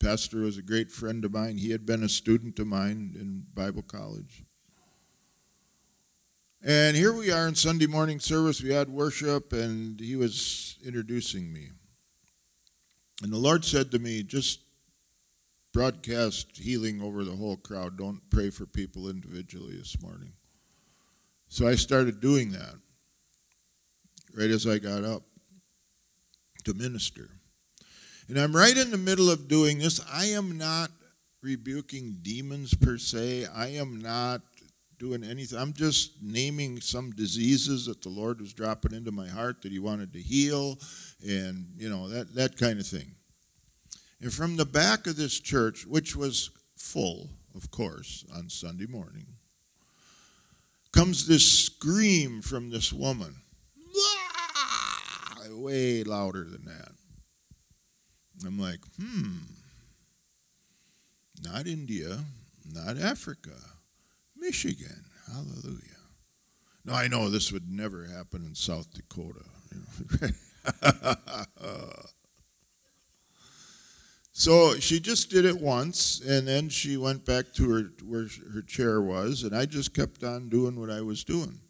[0.00, 1.56] Pastor was a great friend of mine.
[1.56, 4.43] He had been a student of mine in Bible college.
[6.66, 8.62] And here we are in Sunday morning service.
[8.62, 11.68] We had worship, and he was introducing me.
[13.22, 14.60] And the Lord said to me, just
[15.74, 17.98] broadcast healing over the whole crowd.
[17.98, 20.32] Don't pray for people individually this morning.
[21.48, 22.76] So I started doing that
[24.34, 25.24] right as I got up
[26.64, 27.28] to minister.
[28.26, 30.00] And I'm right in the middle of doing this.
[30.10, 30.90] I am not
[31.42, 33.48] rebuking demons per se.
[33.54, 34.40] I am not
[34.98, 35.58] doing anything.
[35.58, 39.78] I'm just naming some diseases that the Lord was dropping into my heart that He
[39.78, 40.78] wanted to heal
[41.26, 43.14] and, you know, that, that kind of thing.
[44.20, 49.26] And from the back of this church, which was full, of course, on Sunday morning,
[50.92, 53.34] comes this scream from this woman.
[55.50, 56.92] Way louder than that.
[58.44, 59.36] I'm like, hmm,
[61.42, 62.24] not India,
[62.70, 63.52] not Africa,
[64.36, 65.04] Michigan.
[65.26, 65.80] Hallelujah.
[66.84, 69.44] Now, I know this would never happen in South Dakota.
[74.36, 78.62] So she just did it once, and then she went back to her where her
[78.62, 81.60] chair was, and I just kept on doing what I was doing.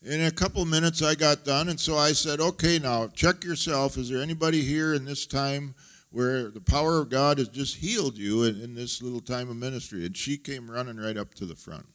[0.00, 3.98] In a couple minutes, I got done, and so I said, "Okay, now check yourself.
[3.98, 5.74] Is there anybody here in this time
[6.10, 9.56] where the power of God has just healed you in, in this little time of
[9.56, 11.86] ministry?" And she came running right up to the front.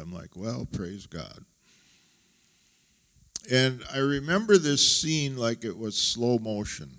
[0.00, 1.44] I'm like, "Well, praise God."
[3.50, 6.90] And I remember this scene like it was slow motion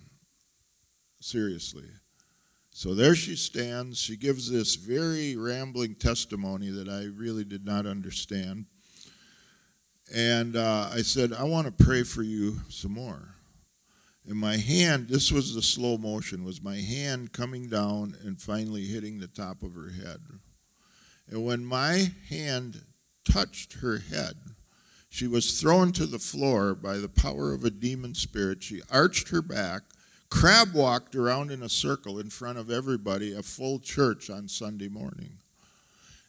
[1.20, 1.88] seriously.
[2.72, 4.00] So there she stands.
[4.00, 8.66] She gives this very rambling testimony that I really did not understand.
[10.14, 13.35] And uh, I said, I want to pray for you some more.
[14.28, 18.86] And my hand, this was the slow motion, was my hand coming down and finally
[18.86, 20.22] hitting the top of her head.
[21.30, 22.82] And when my hand
[23.30, 24.36] touched her head,
[25.10, 28.64] she was thrown to the floor by the power of a demon spirit.
[28.64, 29.84] She arched her back,
[30.30, 34.90] crab walked around in a circle in front of everybody, a full church on Sunday
[34.90, 35.38] morning.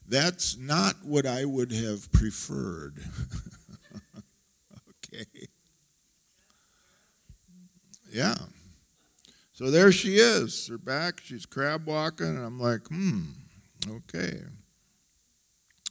[0.09, 2.99] That's not what I would have preferred.
[5.13, 5.49] okay.
[8.11, 8.37] Yeah.
[9.53, 13.23] So there she is, her back, she's crab walking, and I'm like, hmm,
[13.89, 14.41] okay.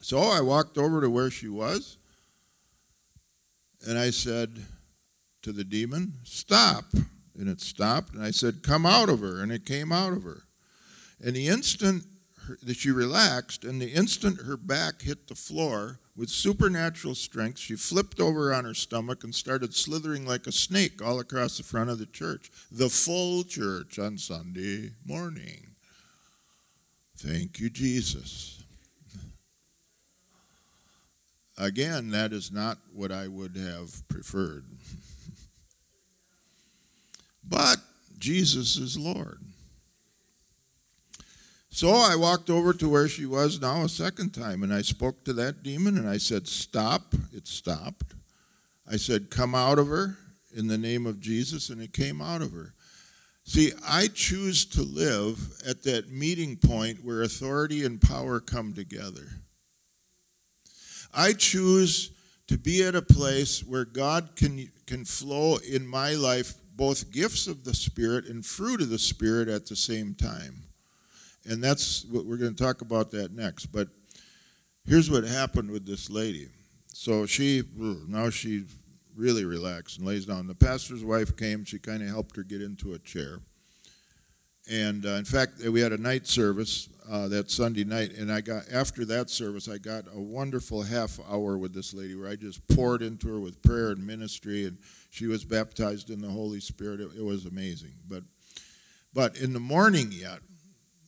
[0.01, 1.97] So I walked over to where she was,
[3.87, 4.65] and I said
[5.41, 6.85] to the demon, Stop.
[7.37, 9.41] And it stopped, and I said, Come out of her.
[9.41, 10.43] And it came out of her.
[11.23, 12.03] And the instant
[12.63, 17.75] that she relaxed, and the instant her back hit the floor, with supernatural strength, she
[17.75, 21.89] flipped over on her stomach and started slithering like a snake all across the front
[21.89, 22.49] of the church.
[22.71, 25.75] The full church on Sunday morning.
[27.17, 28.63] Thank you, Jesus.
[31.57, 34.65] Again, that is not what I would have preferred.
[37.47, 37.77] but
[38.17, 39.39] Jesus is Lord.
[41.75, 45.25] So I walked over to where she was now a second time, and I spoke
[45.25, 47.13] to that demon, and I said, Stop.
[47.33, 48.15] It stopped.
[48.89, 50.15] I said, Come out of her
[50.55, 52.75] in the name of Jesus, and it came out of her.
[53.43, 59.27] See, I choose to live at that meeting point where authority and power come together.
[61.13, 62.11] I choose
[62.47, 67.47] to be at a place where God can, can flow in my life both gifts
[67.47, 70.64] of the Spirit and fruit of the Spirit at the same time
[71.45, 73.67] and that's what we're going to talk about that next.
[73.67, 73.89] But
[74.85, 76.47] here's what happened with this lady.
[76.87, 78.65] So she now she
[79.15, 80.47] really relaxed and lays down.
[80.47, 81.65] The pastor's wife came.
[81.65, 83.39] She kind of helped her get into a chair.
[84.69, 88.41] And uh, in fact, we had a night service uh, that Sunday night, and I
[88.41, 92.35] got after that service, I got a wonderful half hour with this lady where I
[92.35, 94.79] just poured into her with prayer and ministry, and
[95.11, 96.99] she was baptized in the Holy Spirit.
[96.99, 97.93] It, it was amazing.
[98.07, 98.23] But
[99.13, 100.39] but in the morning yet,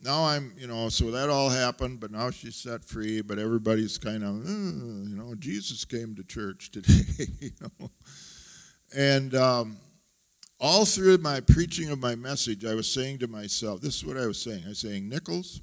[0.01, 3.21] now I'm, you know, so that all happened, but now she's set free.
[3.21, 7.89] But everybody's kind of, uh, you know, Jesus came to church today, you know.
[8.95, 9.77] And um,
[10.59, 14.17] all through my preaching of my message, I was saying to myself, this is what
[14.17, 14.63] I was saying.
[14.65, 15.61] I was saying, Nichols,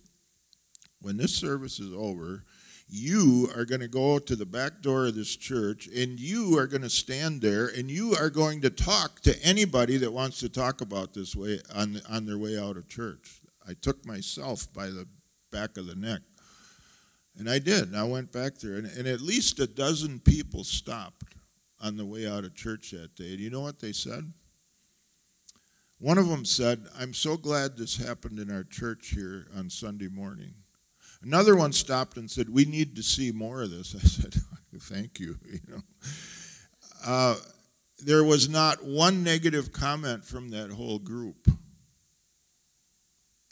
[1.00, 2.44] when this service is over,
[2.88, 6.66] you are going to go to the back door of this church and you are
[6.66, 10.48] going to stand there and you are going to talk to anybody that wants to
[10.48, 13.40] talk about this way on, on their way out of church.
[13.68, 15.06] I took myself by the
[15.50, 16.20] back of the neck.
[17.36, 17.88] And I did.
[17.88, 21.34] And I went back there, and, and at least a dozen people stopped
[21.80, 23.32] on the way out of church that day.
[23.32, 24.32] And you know what they said?
[25.98, 30.08] One of them said, I'm so glad this happened in our church here on Sunday
[30.08, 30.54] morning.
[31.22, 33.94] Another one stopped and said, We need to see more of this.
[34.02, 34.34] I said,
[34.80, 35.36] Thank you.
[35.44, 35.80] You know,
[37.06, 37.36] uh,
[38.04, 41.48] there was not one negative comment from that whole group.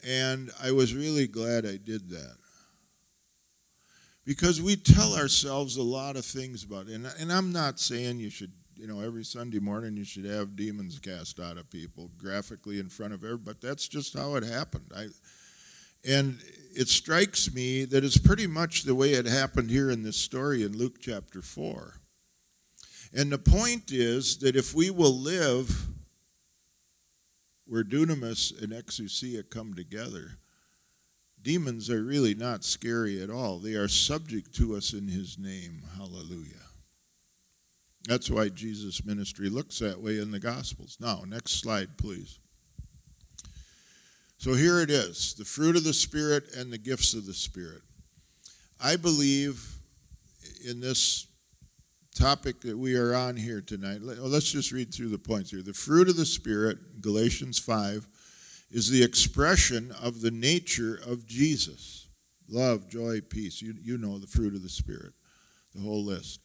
[0.05, 2.37] And I was really glad I did that.
[4.25, 6.93] Because we tell ourselves a lot of things about it.
[6.93, 10.55] And, and I'm not saying you should, you know, every Sunday morning you should have
[10.55, 14.43] demons cast out of people graphically in front of everybody, but that's just how it
[14.43, 14.91] happened.
[14.95, 15.07] I,
[16.05, 16.39] and
[16.75, 20.63] it strikes me that it's pretty much the way it happened here in this story
[20.63, 21.99] in Luke chapter 4.
[23.13, 25.87] And the point is that if we will live
[27.73, 30.37] where dunamis and exousia come together,
[31.41, 33.57] demons are really not scary at all.
[33.57, 35.81] They are subject to us in his name.
[35.97, 36.67] Hallelujah.
[38.07, 40.97] That's why Jesus' ministry looks that way in the Gospels.
[41.01, 42.37] Now, next slide, please.
[44.37, 47.81] So here it is the fruit of the Spirit and the gifts of the Spirit.
[48.79, 49.77] I believe
[50.63, 51.25] in this
[52.13, 55.61] topic that we are on here tonight, oh, let's just read through the points here.
[55.61, 58.07] The fruit of the Spirit, Galatians 5,
[58.71, 62.07] is the expression of the nature of Jesus
[62.49, 63.61] love, joy, peace.
[63.61, 65.13] You, you know the fruit of the Spirit,
[65.73, 66.39] the whole list.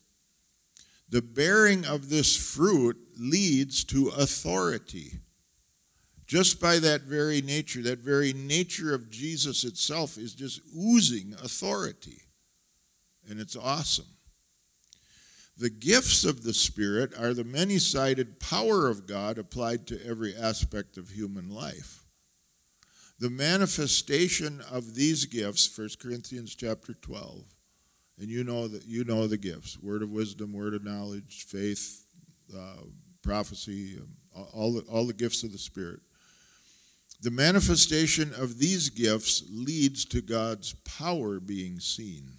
[1.10, 5.20] The bearing of this fruit leads to authority.
[6.26, 12.22] Just by that very nature, that very nature of Jesus itself is just oozing authority.
[13.28, 14.17] And it's awesome.
[15.58, 20.32] The gifts of the Spirit are the many sided power of God applied to every
[20.36, 22.04] aspect of human life.
[23.18, 27.42] The manifestation of these gifts, 1 Corinthians chapter 12,
[28.20, 32.04] And you know that you know the gifts: word of wisdom, word of knowledge, faith,
[32.56, 32.84] uh,
[33.22, 36.00] prophecy, um, all the, all the gifts of the Spirit.
[37.20, 42.37] The manifestation of these gifts leads to God's power being seen.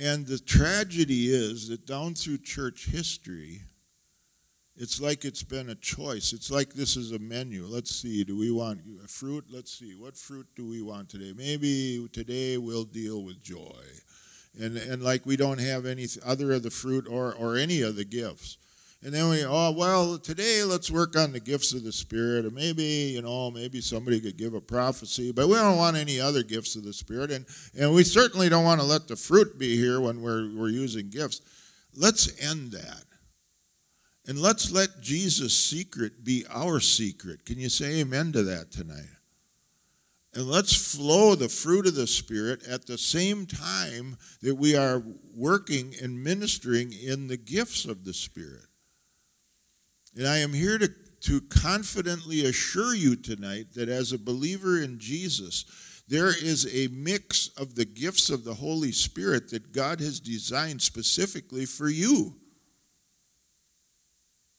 [0.00, 3.62] And the tragedy is that down through church history,
[4.76, 6.34] it's like it's been a choice.
[6.34, 7.64] It's like this is a menu.
[7.66, 9.46] Let's see, do we want a fruit?
[9.50, 11.32] Let's see, what fruit do we want today?
[11.34, 13.82] Maybe today we'll deal with joy.
[14.60, 17.96] And, and like we don't have any other of the fruit or, or any of
[17.96, 18.58] the gifts.
[19.06, 22.44] And then we, oh, well, today let's work on the gifts of the Spirit.
[22.44, 26.18] Or maybe, you know, maybe somebody could give a prophecy, but we don't want any
[26.18, 27.30] other gifts of the Spirit.
[27.30, 27.46] And,
[27.78, 31.08] and we certainly don't want to let the fruit be here when we're, we're using
[31.08, 31.40] gifts.
[31.94, 33.04] Let's end that.
[34.26, 37.46] And let's let Jesus' secret be our secret.
[37.46, 39.04] Can you say amen to that tonight?
[40.34, 45.00] And let's flow the fruit of the Spirit at the same time that we are
[45.32, 48.66] working and ministering in the gifts of the Spirit.
[50.16, 50.90] And I am here to,
[51.22, 57.48] to confidently assure you tonight that as a believer in Jesus, there is a mix
[57.58, 62.34] of the gifts of the Holy Spirit that God has designed specifically for you.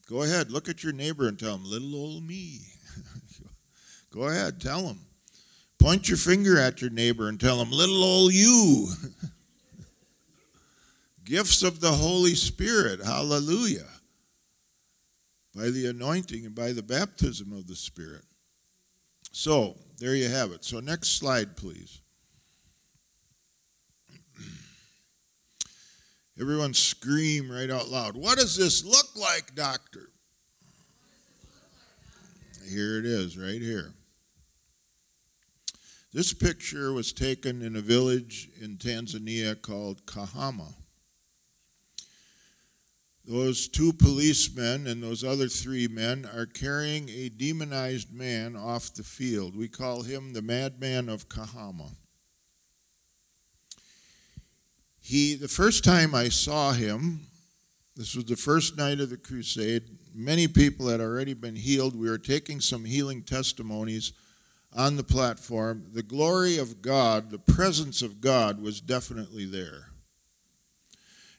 [0.07, 2.59] Go ahead, look at your neighbor and tell him, little old me.
[4.11, 4.99] Go ahead, tell him.
[5.79, 8.89] Point your finger at your neighbor and tell him, little old you.
[11.25, 13.03] Gifts of the Holy Spirit.
[13.03, 13.96] Hallelujah
[15.57, 18.23] by the anointing and by the baptism of the Spirit.
[19.31, 20.63] So, there you have it.
[20.63, 21.99] So, next slide, please.
[26.39, 28.15] Everyone scream right out loud.
[28.15, 30.11] What does this look like, doctor?
[32.69, 33.93] Here it is, right here.
[36.13, 40.73] This picture was taken in a village in Tanzania called Kahama
[43.27, 49.03] those two policemen and those other three men are carrying a demonized man off the
[49.03, 49.55] field.
[49.55, 51.91] We call him the madman of Kahama.
[55.01, 57.21] He, the first time I saw him,
[57.97, 59.83] this was the first night of the crusade.
[60.15, 61.99] Many people had already been healed.
[61.99, 64.13] We were taking some healing testimonies
[64.73, 65.87] on the platform.
[65.93, 69.86] The glory of God, the presence of God was definitely there.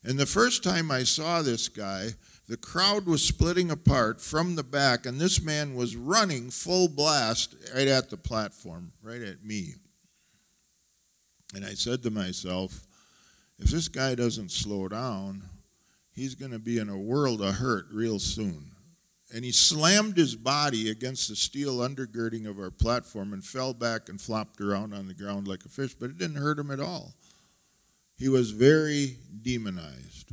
[0.09, 2.12] And the first time I saw this guy,
[2.48, 7.54] the crowd was splitting apart from the back, and this man was running full blast
[7.74, 9.74] right at the platform, right at me.
[11.54, 12.86] And I said to myself,
[13.59, 15.42] if this guy doesn't slow down,
[16.11, 18.70] he's going to be in a world of hurt real soon.
[19.34, 24.09] And he slammed his body against the steel undergirding of our platform and fell back
[24.09, 26.80] and flopped around on the ground like a fish, but it didn't hurt him at
[26.80, 27.12] all.
[28.18, 30.32] He was very demonized.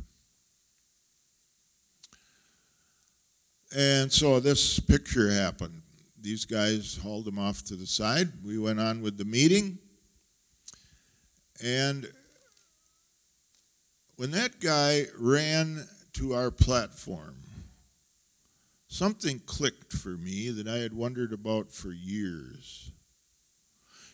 [3.76, 5.82] And so this picture happened.
[6.20, 8.28] These guys hauled him off to the side.
[8.44, 9.78] We went on with the meeting.
[11.62, 12.10] And
[14.16, 17.36] when that guy ran to our platform,
[18.88, 22.90] something clicked for me that I had wondered about for years.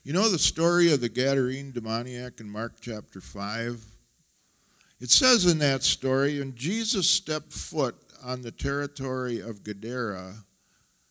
[0.04, 3.84] You know the story of the Gadarene demoniac in Mark chapter 5?
[4.98, 10.34] It says in that story, when Jesus stepped foot on the territory of Gadara,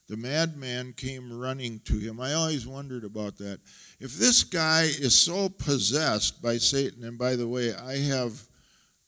[0.09, 2.19] the madman came running to him.
[2.19, 3.61] I always wondered about that.
[4.01, 8.45] If this guy is so possessed by Satan, and by the way, I have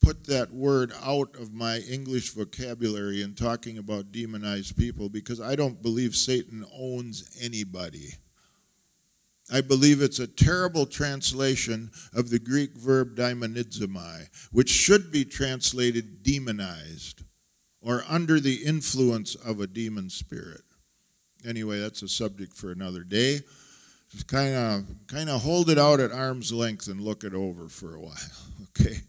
[0.01, 5.57] put that word out of my English vocabulary in talking about demonized people because I
[5.57, 8.13] don't believe Satan owns anybody.
[9.53, 16.23] I believe it's a terrible translation of the Greek verb daimonizomai, which should be translated
[16.23, 17.21] demonized
[17.79, 20.63] or under the influence of a demon spirit.
[21.45, 23.41] Anyway, that's a subject for another day.
[24.09, 27.67] Just kind of kind of hold it out at arm's length and look it over
[27.67, 28.15] for a while,
[28.79, 29.01] okay?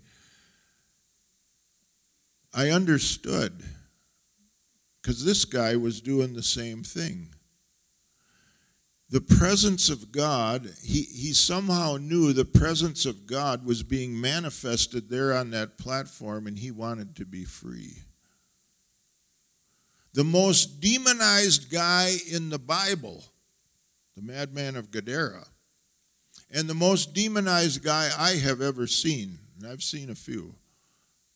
[2.53, 3.63] I understood
[5.01, 7.34] because this guy was doing the same thing
[9.15, 15.09] the presence of God, he, he somehow knew the presence of God was being manifested
[15.09, 17.99] there on that platform, and he wanted to be free.
[20.15, 23.23] The most demonized guy in the Bible,
[24.17, 25.47] the madman of Gadara,
[26.53, 30.57] and the most demonized guy I have ever seen, and I've seen a few,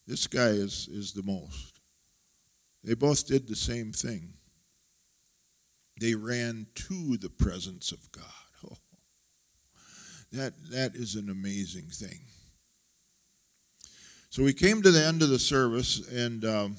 [0.05, 1.79] this guy is, is the most.
[2.83, 4.33] They both did the same thing.
[6.01, 8.25] They ran to the presence of God.
[8.71, 8.77] Oh.
[10.33, 12.21] That, that is an amazing thing.
[14.31, 16.77] So we came to the end of the service, and um,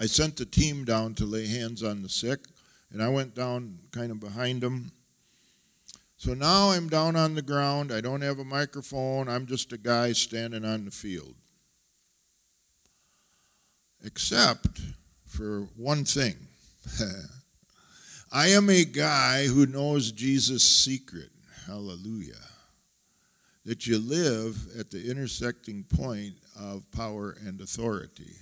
[0.00, 2.40] I sent the team down to lay hands on the sick,
[2.92, 4.92] and I went down kind of behind them.
[6.16, 7.92] So now I'm down on the ground.
[7.92, 9.28] I don't have a microphone.
[9.28, 11.36] I'm just a guy standing on the field.
[14.04, 14.80] Except
[15.26, 16.36] for one thing
[18.30, 21.30] I am a guy who knows Jesus' secret.
[21.66, 22.34] Hallelujah.
[23.64, 28.34] That you live at the intersecting point of power and authority.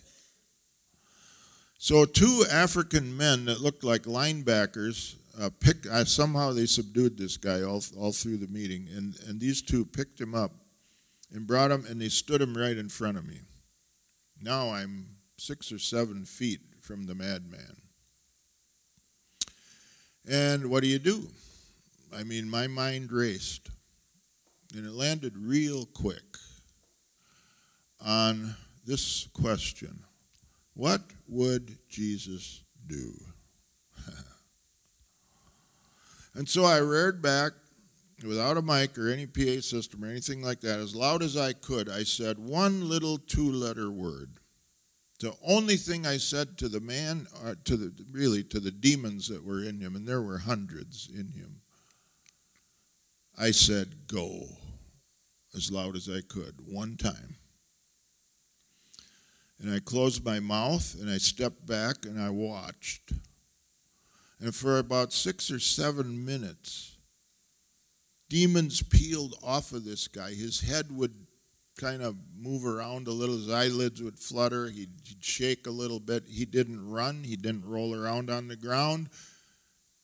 [1.79, 7.37] So, two African men that looked like linebackers uh, picked, uh, somehow they subdued this
[7.37, 10.53] guy all, all through the meeting, and, and these two picked him up
[11.33, 13.41] and brought him, and they stood him right in front of me.
[14.41, 17.77] Now I'm six or seven feet from the madman.
[20.29, 21.29] And what do you do?
[22.15, 23.69] I mean, my mind raced,
[24.75, 26.25] and it landed real quick
[28.05, 30.01] on this question
[30.75, 33.13] What would Jesus do?
[36.35, 37.53] and so I reared back
[38.27, 41.53] without a mic or any PA system or anything like that, as loud as I
[41.53, 41.89] could.
[41.89, 44.39] I said one little two letter word
[45.17, 48.71] the only thing I said to the man, or uh, to the really to the
[48.71, 51.61] demons that were in him, and there were hundreds in him,
[53.39, 54.49] I said, "Go,"
[55.55, 57.37] as loud as I could, one time.
[59.59, 63.13] And I closed my mouth and I stepped back and I watched.
[64.39, 66.97] And for about six or seven minutes,
[68.29, 70.35] demons peeled off of this guy.
[70.35, 71.26] His head would
[71.77, 73.37] kind of move around a little.
[73.37, 74.69] His eyelids would flutter.
[74.69, 76.25] He'd, he'd, shake a little bit.
[76.27, 77.25] He didn't run.
[77.25, 79.09] He didn't roll around on the ground.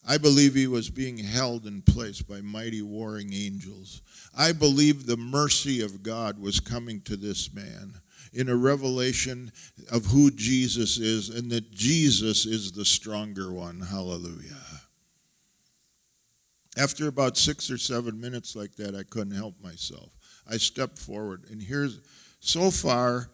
[0.07, 4.03] I believe he was being held in place by mighty warring angels.
[4.37, 7.95] I believe the mercy of God was coming to this man
[8.33, 9.53] in a revelation
[9.91, 13.81] of who Jesus is and that Jesus is the stronger one.
[13.81, 14.57] Hallelujah.
[16.77, 20.11] After about six or seven minutes like that, I couldn't help myself.
[20.51, 21.45] I stepped forward.
[21.51, 22.01] And here's,
[22.41, 23.29] so far,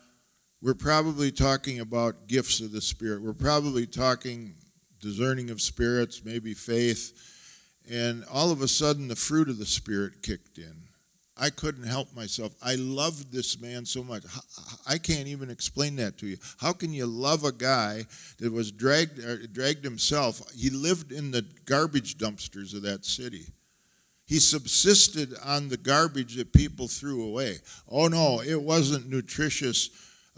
[0.61, 3.23] we're probably talking about gifts of the Spirit.
[3.23, 4.55] We're probably talking
[5.01, 7.13] discerning of spirits, maybe faith.
[7.91, 10.75] And all of a sudden, the fruit of the Spirit kicked in.
[11.41, 12.53] I couldn't help myself.
[12.61, 14.25] I loved this man so much.
[14.87, 16.37] I can't even explain that to you.
[16.59, 18.07] How can you love a guy
[18.41, 20.43] that was dragged, uh, dragged himself?
[20.57, 23.47] He lived in the garbage dumpsters of that city.
[24.29, 27.61] He subsisted on the garbage that people threw away.
[27.89, 29.89] Oh no, it wasn't nutritious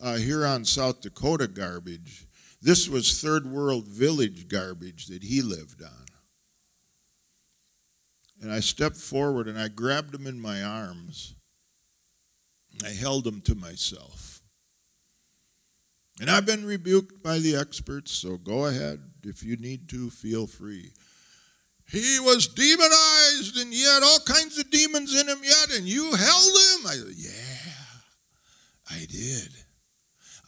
[0.00, 0.16] uh,
[0.46, 2.28] on South Dakota garbage.
[2.62, 6.06] This was third world village garbage that he lived on.
[8.40, 11.34] And I stepped forward and I grabbed him in my arms.
[12.84, 14.40] I held him to myself.
[16.20, 19.00] And I've been rebuked by the experts, so go ahead.
[19.24, 20.92] If you need to, feel free.
[21.90, 26.04] He was demonized and he had all kinds of demons in him yet, and you
[26.14, 26.86] held him?
[26.86, 27.72] I said, Yeah,
[28.90, 29.48] I did.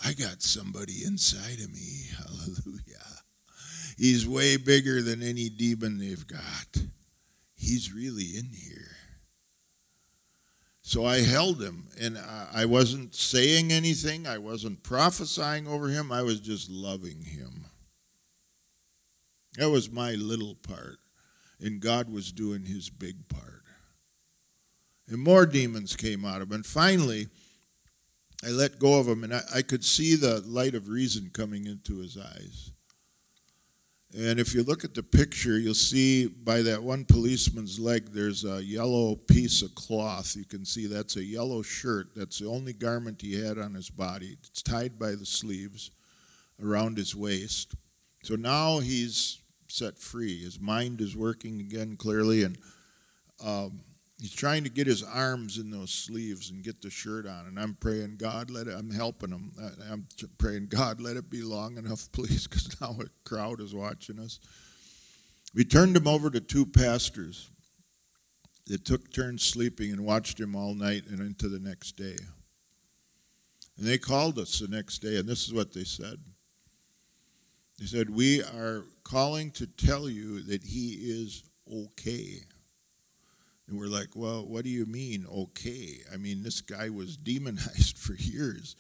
[0.05, 2.07] I got somebody inside of me.
[2.17, 3.23] Hallelujah.
[3.99, 6.83] He's way bigger than any demon they've got.
[7.55, 8.97] He's really in here.
[10.83, 12.19] So I held him, and
[12.53, 14.27] I wasn't saying anything.
[14.27, 16.13] I wasn't prophesying over him.
[16.13, 17.67] I was just loving him.
[19.59, 20.99] That was my little part
[21.63, 23.63] and God was doing his big part.
[25.09, 26.57] And more demons came out of him.
[26.57, 27.29] And finally,
[28.45, 31.67] I let go of him, and I, I could see the light of reason coming
[31.67, 32.73] into his eyes.
[34.15, 38.45] And if you look at the picture, you'll see by that one policeman's leg, there's
[38.45, 40.37] a yellow piece of cloth.
[40.37, 42.09] You can see that's a yellow shirt.
[42.15, 44.37] That's the only garment he had on his body.
[44.45, 45.91] It's tied by the sleeves
[46.63, 47.75] around his waist.
[48.23, 49.42] So now he's
[49.73, 50.43] set free.
[50.43, 52.59] His mind is working again clearly, and
[53.45, 53.81] um,
[54.21, 57.47] he's trying to get his arms in those sleeves and get the shirt on.
[57.47, 58.75] And I'm praying, God, let it.
[58.79, 59.53] I'm helping him.
[59.91, 60.07] I'm
[60.39, 64.39] praying, God, let it be long enough, please, because now a crowd is watching us.
[65.55, 67.51] We turned him over to two pastors
[68.67, 72.17] that took turns sleeping and watched him all night and into the next day.
[73.77, 76.19] And they called us the next day, and this is what they said.
[77.79, 82.43] They said, We are calling to tell you that he is okay.
[83.69, 85.99] And we're like, Well, what do you mean, okay?
[86.13, 88.77] I mean, this guy was demonized for years.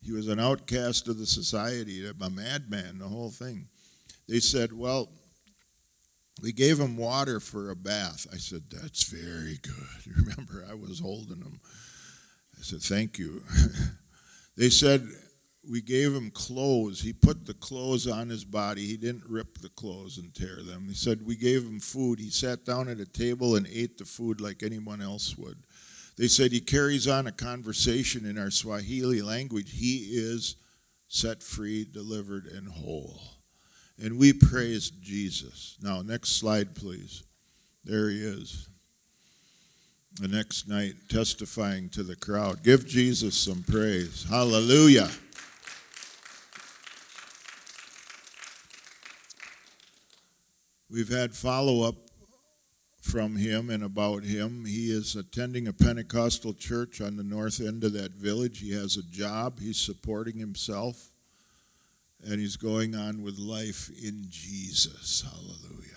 [0.00, 3.68] He was an outcast of the society, a madman, the whole thing.
[4.28, 5.08] They said, Well,
[6.40, 8.26] we gave him water for a bath.
[8.32, 10.16] I said, That's very good.
[10.16, 11.60] Remember, I was holding him.
[12.56, 13.42] I said, Thank you.
[14.56, 15.06] they said,
[15.68, 17.02] We gave him clothes.
[17.02, 18.86] He put the clothes on his body.
[18.86, 20.86] He didn't rip the clothes and tear them.
[20.88, 22.18] He said, We gave him food.
[22.18, 25.58] He sat down at a table and ate the food like anyone else would.
[26.16, 29.72] They said, He carries on a conversation in our Swahili language.
[29.72, 30.56] He is
[31.08, 33.20] set free, delivered, and whole.
[34.00, 35.76] And we praise Jesus.
[35.82, 37.24] Now, next slide, please.
[37.84, 38.68] There he is.
[40.20, 42.62] The next night, testifying to the crowd.
[42.62, 44.26] Give Jesus some praise.
[44.28, 45.10] Hallelujah.
[50.90, 51.96] We've had follow up
[53.00, 54.64] from him and about him.
[54.64, 58.60] He is attending a Pentecostal church on the north end of that village.
[58.60, 61.12] He has a job, he's supporting himself
[62.24, 65.22] and he's going on with life in Jesus.
[65.22, 65.94] Hallelujah.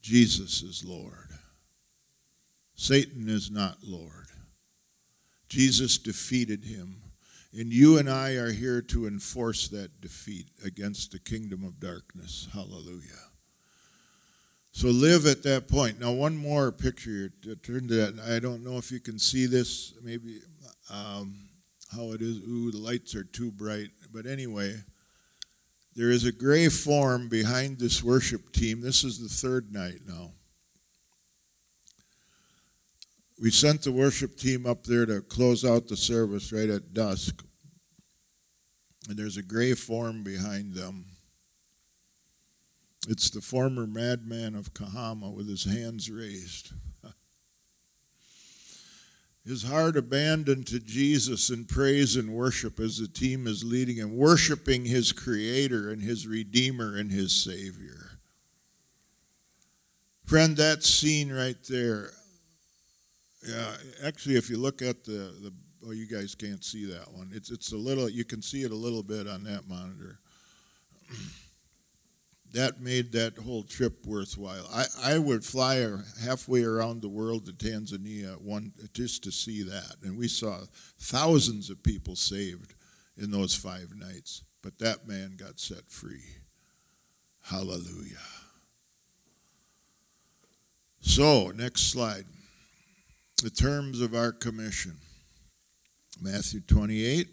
[0.00, 1.30] Jesus is Lord.
[2.74, 4.26] Satan is not Lord.
[5.48, 6.96] Jesus defeated him.
[7.52, 12.48] And you and I are here to enforce that defeat against the kingdom of darkness.
[12.52, 13.30] Hallelujah.
[14.72, 15.98] So live at that point.
[15.98, 17.30] Now, one more picture.
[17.62, 18.20] Turn to that.
[18.28, 19.94] I don't know if you can see this.
[20.02, 20.40] Maybe.
[20.90, 21.46] Um,
[21.94, 22.38] how it is.
[22.38, 23.90] Ooh, the lights are too bright.
[24.12, 24.82] But anyway,
[25.94, 28.80] there is a gray form behind this worship team.
[28.80, 30.30] This is the third night now.
[33.40, 37.44] We sent the worship team up there to close out the service right at dusk.
[39.08, 41.04] And there's a gray form behind them.
[43.08, 46.72] It's the former madman of Kahama with his hands raised
[49.44, 54.16] his heart abandoned to Jesus in praise and worship as the team is leading him,
[54.16, 58.18] worshiping his Creator and his Redeemer and his Savior.
[60.24, 62.10] Friend, that scene right there,
[63.46, 65.52] yeah, actually, if you look at the, the
[65.86, 67.30] oh, you guys can't see that one.
[67.32, 70.20] It's, it's a little, you can see it a little bit on that monitor.
[72.52, 74.66] that made that whole trip worthwhile.
[74.72, 75.86] I, I would fly
[76.22, 80.60] halfway around the world to Tanzania one just to see that, and we saw
[80.98, 82.74] thousands of people saved
[83.16, 84.42] in those five nights.
[84.62, 86.24] But that man got set free.
[87.44, 88.16] Hallelujah.
[91.00, 92.24] So, next slide.
[93.42, 94.96] The terms of our commission.
[96.20, 97.28] Matthew 28.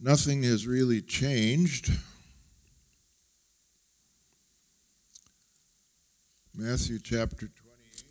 [0.00, 1.90] nothing has really changed.
[6.54, 8.04] Matthew chapter 28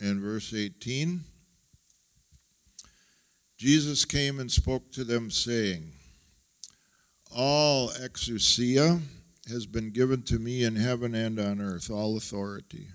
[0.00, 1.20] and verse 18.
[3.58, 5.92] Jesus came and spoke to them, saying,
[7.34, 9.00] All exousia
[9.48, 12.88] has been given to me in heaven and on earth, all authority.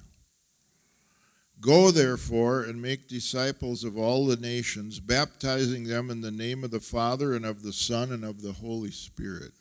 [1.59, 6.71] Go, therefore, and make disciples of all the nations, baptizing them in the name of
[6.71, 9.53] the Father, and of the Son, and of the Holy Spirit,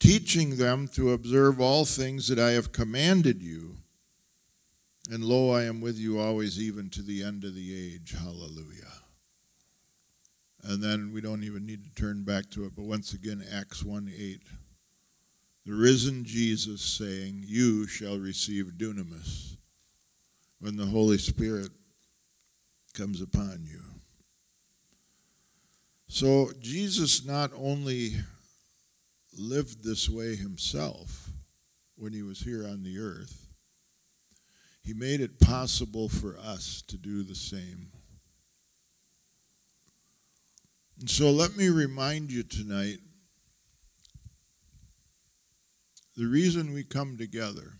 [0.00, 3.76] teaching them to observe all things that I have commanded you.
[5.08, 8.16] And lo, I am with you always, even to the end of the age.
[8.18, 8.84] Hallelujah.
[10.64, 13.84] And then we don't even need to turn back to it, but once again, Acts
[13.84, 14.40] 1 8.
[15.66, 19.56] The risen Jesus saying, You shall receive dunamis
[20.60, 21.70] when the Holy Spirit
[22.92, 23.80] comes upon you.
[26.06, 28.12] So Jesus not only
[29.36, 31.30] lived this way himself
[31.96, 33.46] when he was here on the earth,
[34.82, 37.88] he made it possible for us to do the same.
[41.00, 42.98] And so let me remind you tonight
[46.16, 47.74] the reason we come together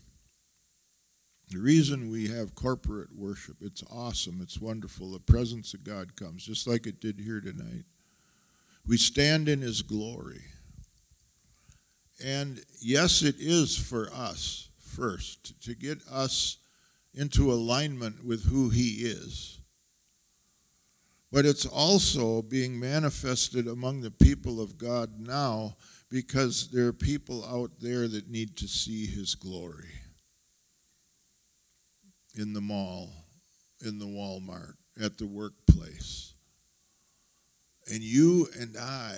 [1.49, 5.11] the reason we have corporate worship, it's awesome, it's wonderful.
[5.11, 7.85] The presence of God comes, just like it did here tonight.
[8.87, 10.41] We stand in His glory.
[12.23, 16.57] And yes, it is for us first to get us
[17.13, 19.59] into alignment with who He is.
[21.31, 25.75] But it's also being manifested among the people of God now
[26.09, 29.89] because there are people out there that need to see His glory
[32.35, 33.09] in the mall,
[33.85, 36.33] in the Walmart, at the workplace.
[37.87, 39.15] And you and I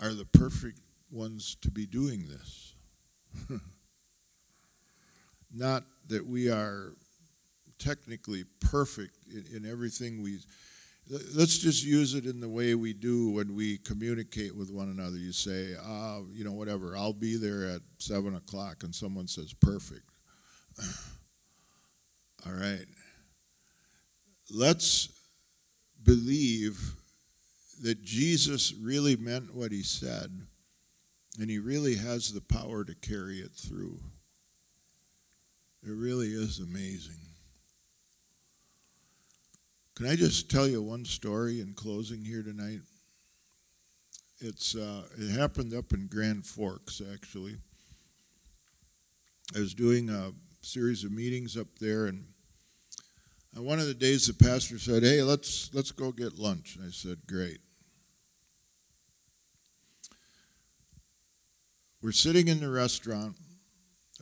[0.00, 0.80] are the perfect
[1.10, 2.74] ones to be doing this.
[5.52, 6.92] Not that we are
[7.78, 10.38] technically perfect in, in, everything we
[11.34, 15.16] let's just use it in the way we do when we communicate with one another.
[15.16, 19.52] You say, uh, you know, whatever, I'll be there at 7 o'clock, and someone says,
[19.52, 20.08] perfect.
[22.46, 22.86] All right.
[24.52, 25.08] Let's
[26.04, 26.94] believe
[27.82, 30.30] that Jesus really meant what he said,
[31.38, 33.98] and he really has the power to carry it through.
[35.82, 37.29] It really is amazing.
[40.00, 42.80] Can I just tell you one story in closing here tonight?
[44.38, 47.56] It's uh, it happened up in Grand Forks actually.
[49.54, 50.32] I was doing a
[50.62, 52.24] series of meetings up there, and
[53.54, 56.90] on one of the days the pastor said, "Hey, let's let's go get lunch." I
[56.90, 57.60] said, "Great."
[62.02, 63.36] We're sitting in the restaurant.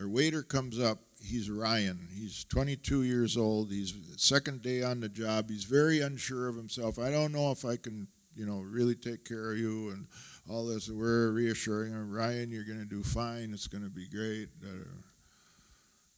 [0.01, 2.09] Our waiter comes up he's Ryan.
[2.15, 3.71] He's 22 years old.
[3.71, 5.51] He's second day on the job.
[5.51, 6.99] He's very unsure of himself.
[6.99, 10.07] I don't know if I can, you know, really take care of you and
[10.49, 10.89] all this.
[10.89, 13.51] We're reassuring him, Ryan, you're going to do fine.
[13.53, 14.49] It's going to be great.
[14.65, 14.85] Uh,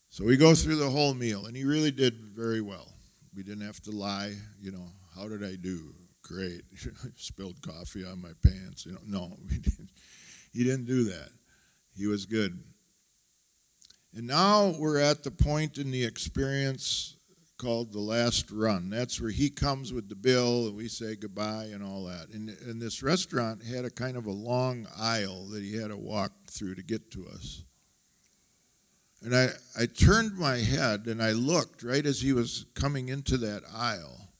[0.09, 2.89] so we go through the whole meal, and he really did very well.
[3.37, 4.35] We didn't have to lie.
[4.61, 5.95] You know, how did I do?
[6.23, 6.63] Great.
[7.17, 8.87] Spilled coffee on my pants.
[8.87, 9.89] You know, no, he didn't.
[10.53, 11.29] He didn't do that.
[11.97, 12.59] He was good.
[14.15, 17.17] And now we're at the point in the experience
[17.61, 18.89] called the last run.
[18.89, 22.31] That's where he comes with the bill and we say goodbye and all that.
[22.31, 25.97] And, and this restaurant had a kind of a long aisle that he had to
[25.97, 27.63] walk through to get to us.
[29.23, 29.49] And I,
[29.79, 34.31] I turned my head and I looked right as he was coming into that aisle.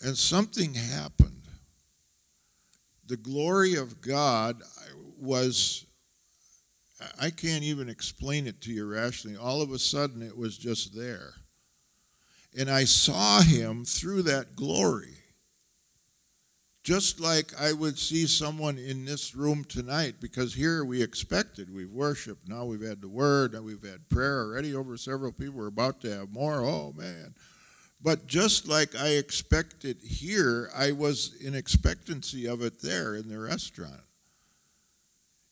[0.00, 1.42] And something happened.
[3.08, 4.62] The glory of God
[5.18, 5.84] was
[7.20, 9.36] I can't even explain it to you rationally.
[9.36, 11.34] All of a sudden, it was just there.
[12.58, 15.14] And I saw him through that glory.
[16.82, 21.92] Just like I would see someone in this room tonight, because here we expected, we've
[21.92, 25.58] worshiped, now we've had the word, and we've had prayer already over several people.
[25.58, 26.62] We're about to have more.
[26.62, 27.34] Oh, man.
[28.02, 33.38] But just like I expected here, I was in expectancy of it there in the
[33.38, 34.00] restaurant.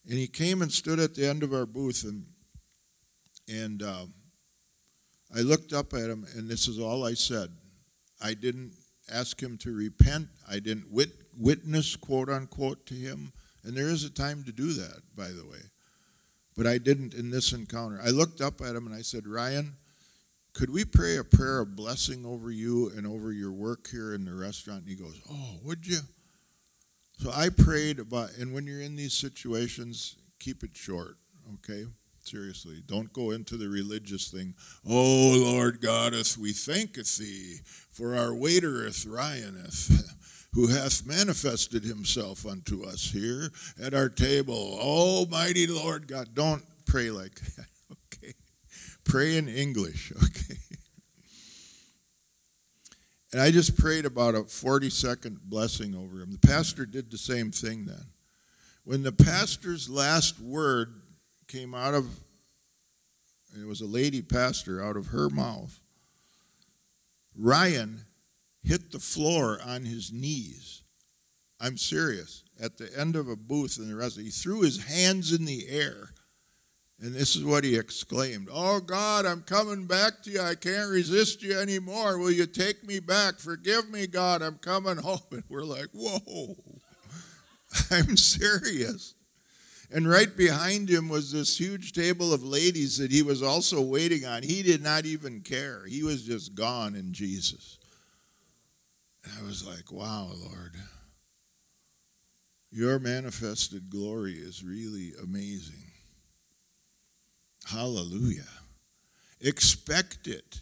[0.09, 2.27] And he came and stood at the end of our booth, and
[3.49, 4.07] and uh,
[5.35, 7.51] I looked up at him, and this is all I said.
[8.21, 8.73] I didn't
[9.13, 10.29] ask him to repent.
[10.49, 13.33] I didn't wit- witness, quote unquote, to him.
[13.65, 15.59] And there is a time to do that, by the way.
[16.57, 18.01] But I didn't in this encounter.
[18.03, 19.75] I looked up at him and I said, Ryan,
[20.55, 24.25] could we pray a prayer of blessing over you and over your work here in
[24.25, 24.81] the restaurant?
[24.87, 25.99] And he goes, Oh, would you?
[27.19, 31.17] So I prayed about, and when you're in these situations, keep it short,
[31.55, 31.87] okay?
[32.23, 34.55] Seriously, don't go into the religious thing.
[34.87, 37.61] Oh, Lord Godeth, we thanketh thee
[37.91, 40.13] for our waitereth Ryaneth,
[40.53, 43.51] who hath manifested himself unto us here
[43.81, 44.77] at our table.
[44.81, 46.35] Almighty Lord God.
[46.35, 47.67] Don't pray like that,
[48.15, 48.35] okay?
[49.05, 50.59] Pray in English, okay?
[53.37, 56.33] And I just prayed about a 40 second blessing over him.
[56.33, 58.07] The pastor did the same thing then.
[58.85, 61.03] When the pastor's last word
[61.47, 62.07] came out of,
[63.55, 65.79] it was a lady pastor, out of her mouth,
[67.39, 68.07] Ryan
[68.65, 70.81] hit the floor on his knees.
[71.61, 72.43] I'm serious.
[72.59, 75.69] At the end of a booth in the rest, he threw his hands in the
[75.69, 76.15] air
[76.99, 80.41] and this is what he exclaimed Oh God, I'm coming back to you.
[80.41, 82.19] I can't resist you anymore.
[82.19, 83.39] Will you take me back?
[83.39, 84.43] Forgive me, God.
[84.43, 85.21] I'm coming home.
[85.33, 86.57] And we're like, Whoa,
[87.91, 89.15] I'm serious.
[89.91, 94.25] And right behind him was this huge table of ladies that he was also waiting
[94.25, 94.43] on.
[94.43, 97.79] He did not even care, he was just gone in Jesus.
[99.23, 100.77] And I was like, Wow, Lord.
[102.71, 105.96] Your manifested glory is really amazing.
[107.67, 108.49] Hallelujah.
[109.41, 110.61] Expect it.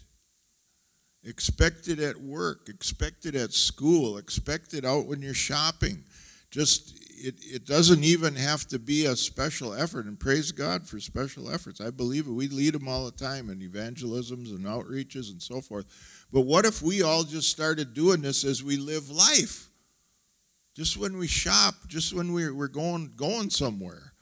[1.23, 2.67] Expect it at work.
[2.67, 4.17] Expect it at school.
[4.17, 6.03] Expect it out when you're shopping.
[6.51, 10.05] Just, it, it doesn't even have to be a special effort.
[10.05, 11.79] And praise God for special efforts.
[11.79, 12.31] I believe it.
[12.31, 15.85] We lead them all the time in evangelisms and outreaches and so forth.
[16.31, 19.69] But what if we all just started doing this as we live life?
[20.75, 24.13] Just when we shop, just when we're, we're going, going somewhere.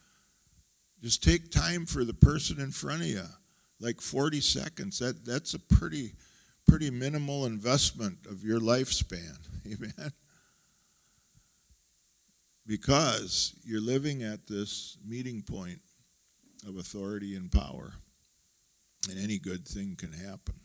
[1.03, 3.23] Just take time for the person in front of you,
[3.81, 4.99] like 40 seconds.
[4.99, 6.13] That, that's a pretty,
[6.65, 9.37] pretty minimal investment of your lifespan.
[9.67, 10.13] Amen.
[12.65, 15.81] Because you're living at this meeting point
[16.65, 17.95] of authority and power,
[19.09, 20.55] and any good thing can happen.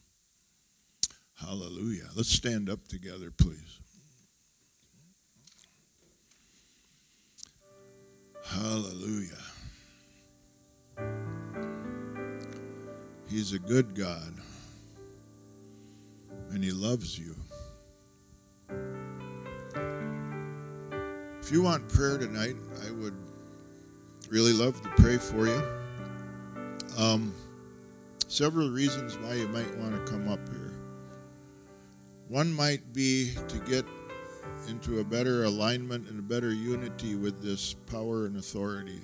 [1.34, 2.10] Hallelujah.
[2.14, 3.80] Let's stand up together, please.
[8.44, 9.57] Hallelujah.
[13.28, 14.32] He's a good God,
[16.50, 17.34] and He loves you.
[21.42, 23.16] If you want prayer tonight, I would
[24.28, 25.62] really love to pray for you.
[26.98, 27.34] Um,
[28.28, 30.78] several reasons why you might want to come up here.
[32.28, 33.84] One might be to get
[34.68, 39.00] into a better alignment and a better unity with this power and authority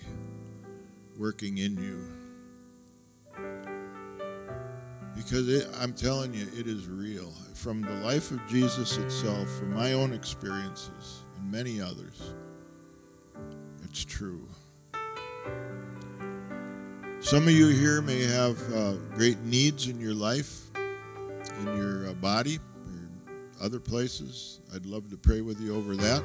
[1.19, 2.05] working in you.
[5.17, 7.33] Because it, I'm telling you, it is real.
[7.55, 12.35] From the life of Jesus itself, from my own experiences, and many others,
[13.85, 14.47] it's true.
[17.21, 22.13] Some of you here may have uh, great needs in your life, in your uh,
[22.15, 24.61] body, or other places.
[24.75, 26.23] I'd love to pray with you over that.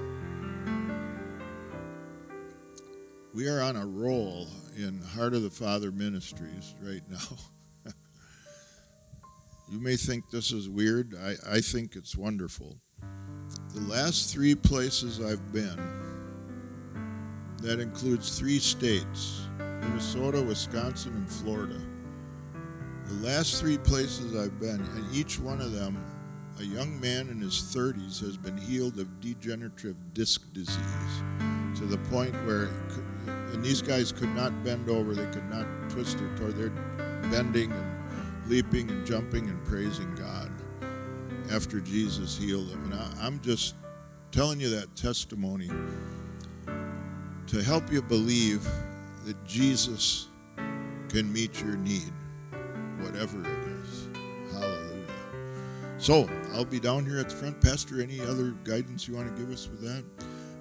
[3.34, 4.48] We are on a roll
[4.80, 7.92] in Heart of the Father Ministries right now.
[9.70, 11.14] you may think this is weird.
[11.22, 12.78] I, I think it's wonderful.
[13.74, 15.78] The last three places I've been,
[17.62, 21.80] that includes three states Minnesota, Wisconsin, and Florida.
[23.06, 25.98] The last three places I've been, and each one of them,
[26.60, 31.24] a young man in his 30s has been healed of degenerative disc disease
[31.76, 32.68] to the point where,
[33.53, 36.70] and these guys could not bend over, they could not twist their toe, they're
[37.32, 40.51] bending and leaping and jumping and praising God
[41.49, 42.91] after Jesus healed them.
[42.91, 43.76] And I, I'm just
[44.32, 45.70] telling you that testimony
[47.47, 48.68] to help you believe
[49.26, 50.28] that Jesus
[51.07, 52.12] can meet your need,
[52.99, 54.10] whatever it is.
[54.51, 55.07] Hallelujah.
[55.97, 57.62] So I'll be down here at the front.
[57.62, 60.04] Pastor, any other guidance you want to give us with that?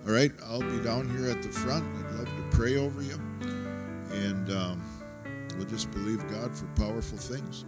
[0.07, 1.85] All right, I'll be down here at the front.
[1.97, 3.21] I'd love to pray over you.
[4.13, 4.83] And um,
[5.57, 7.65] we'll just believe God for powerful things.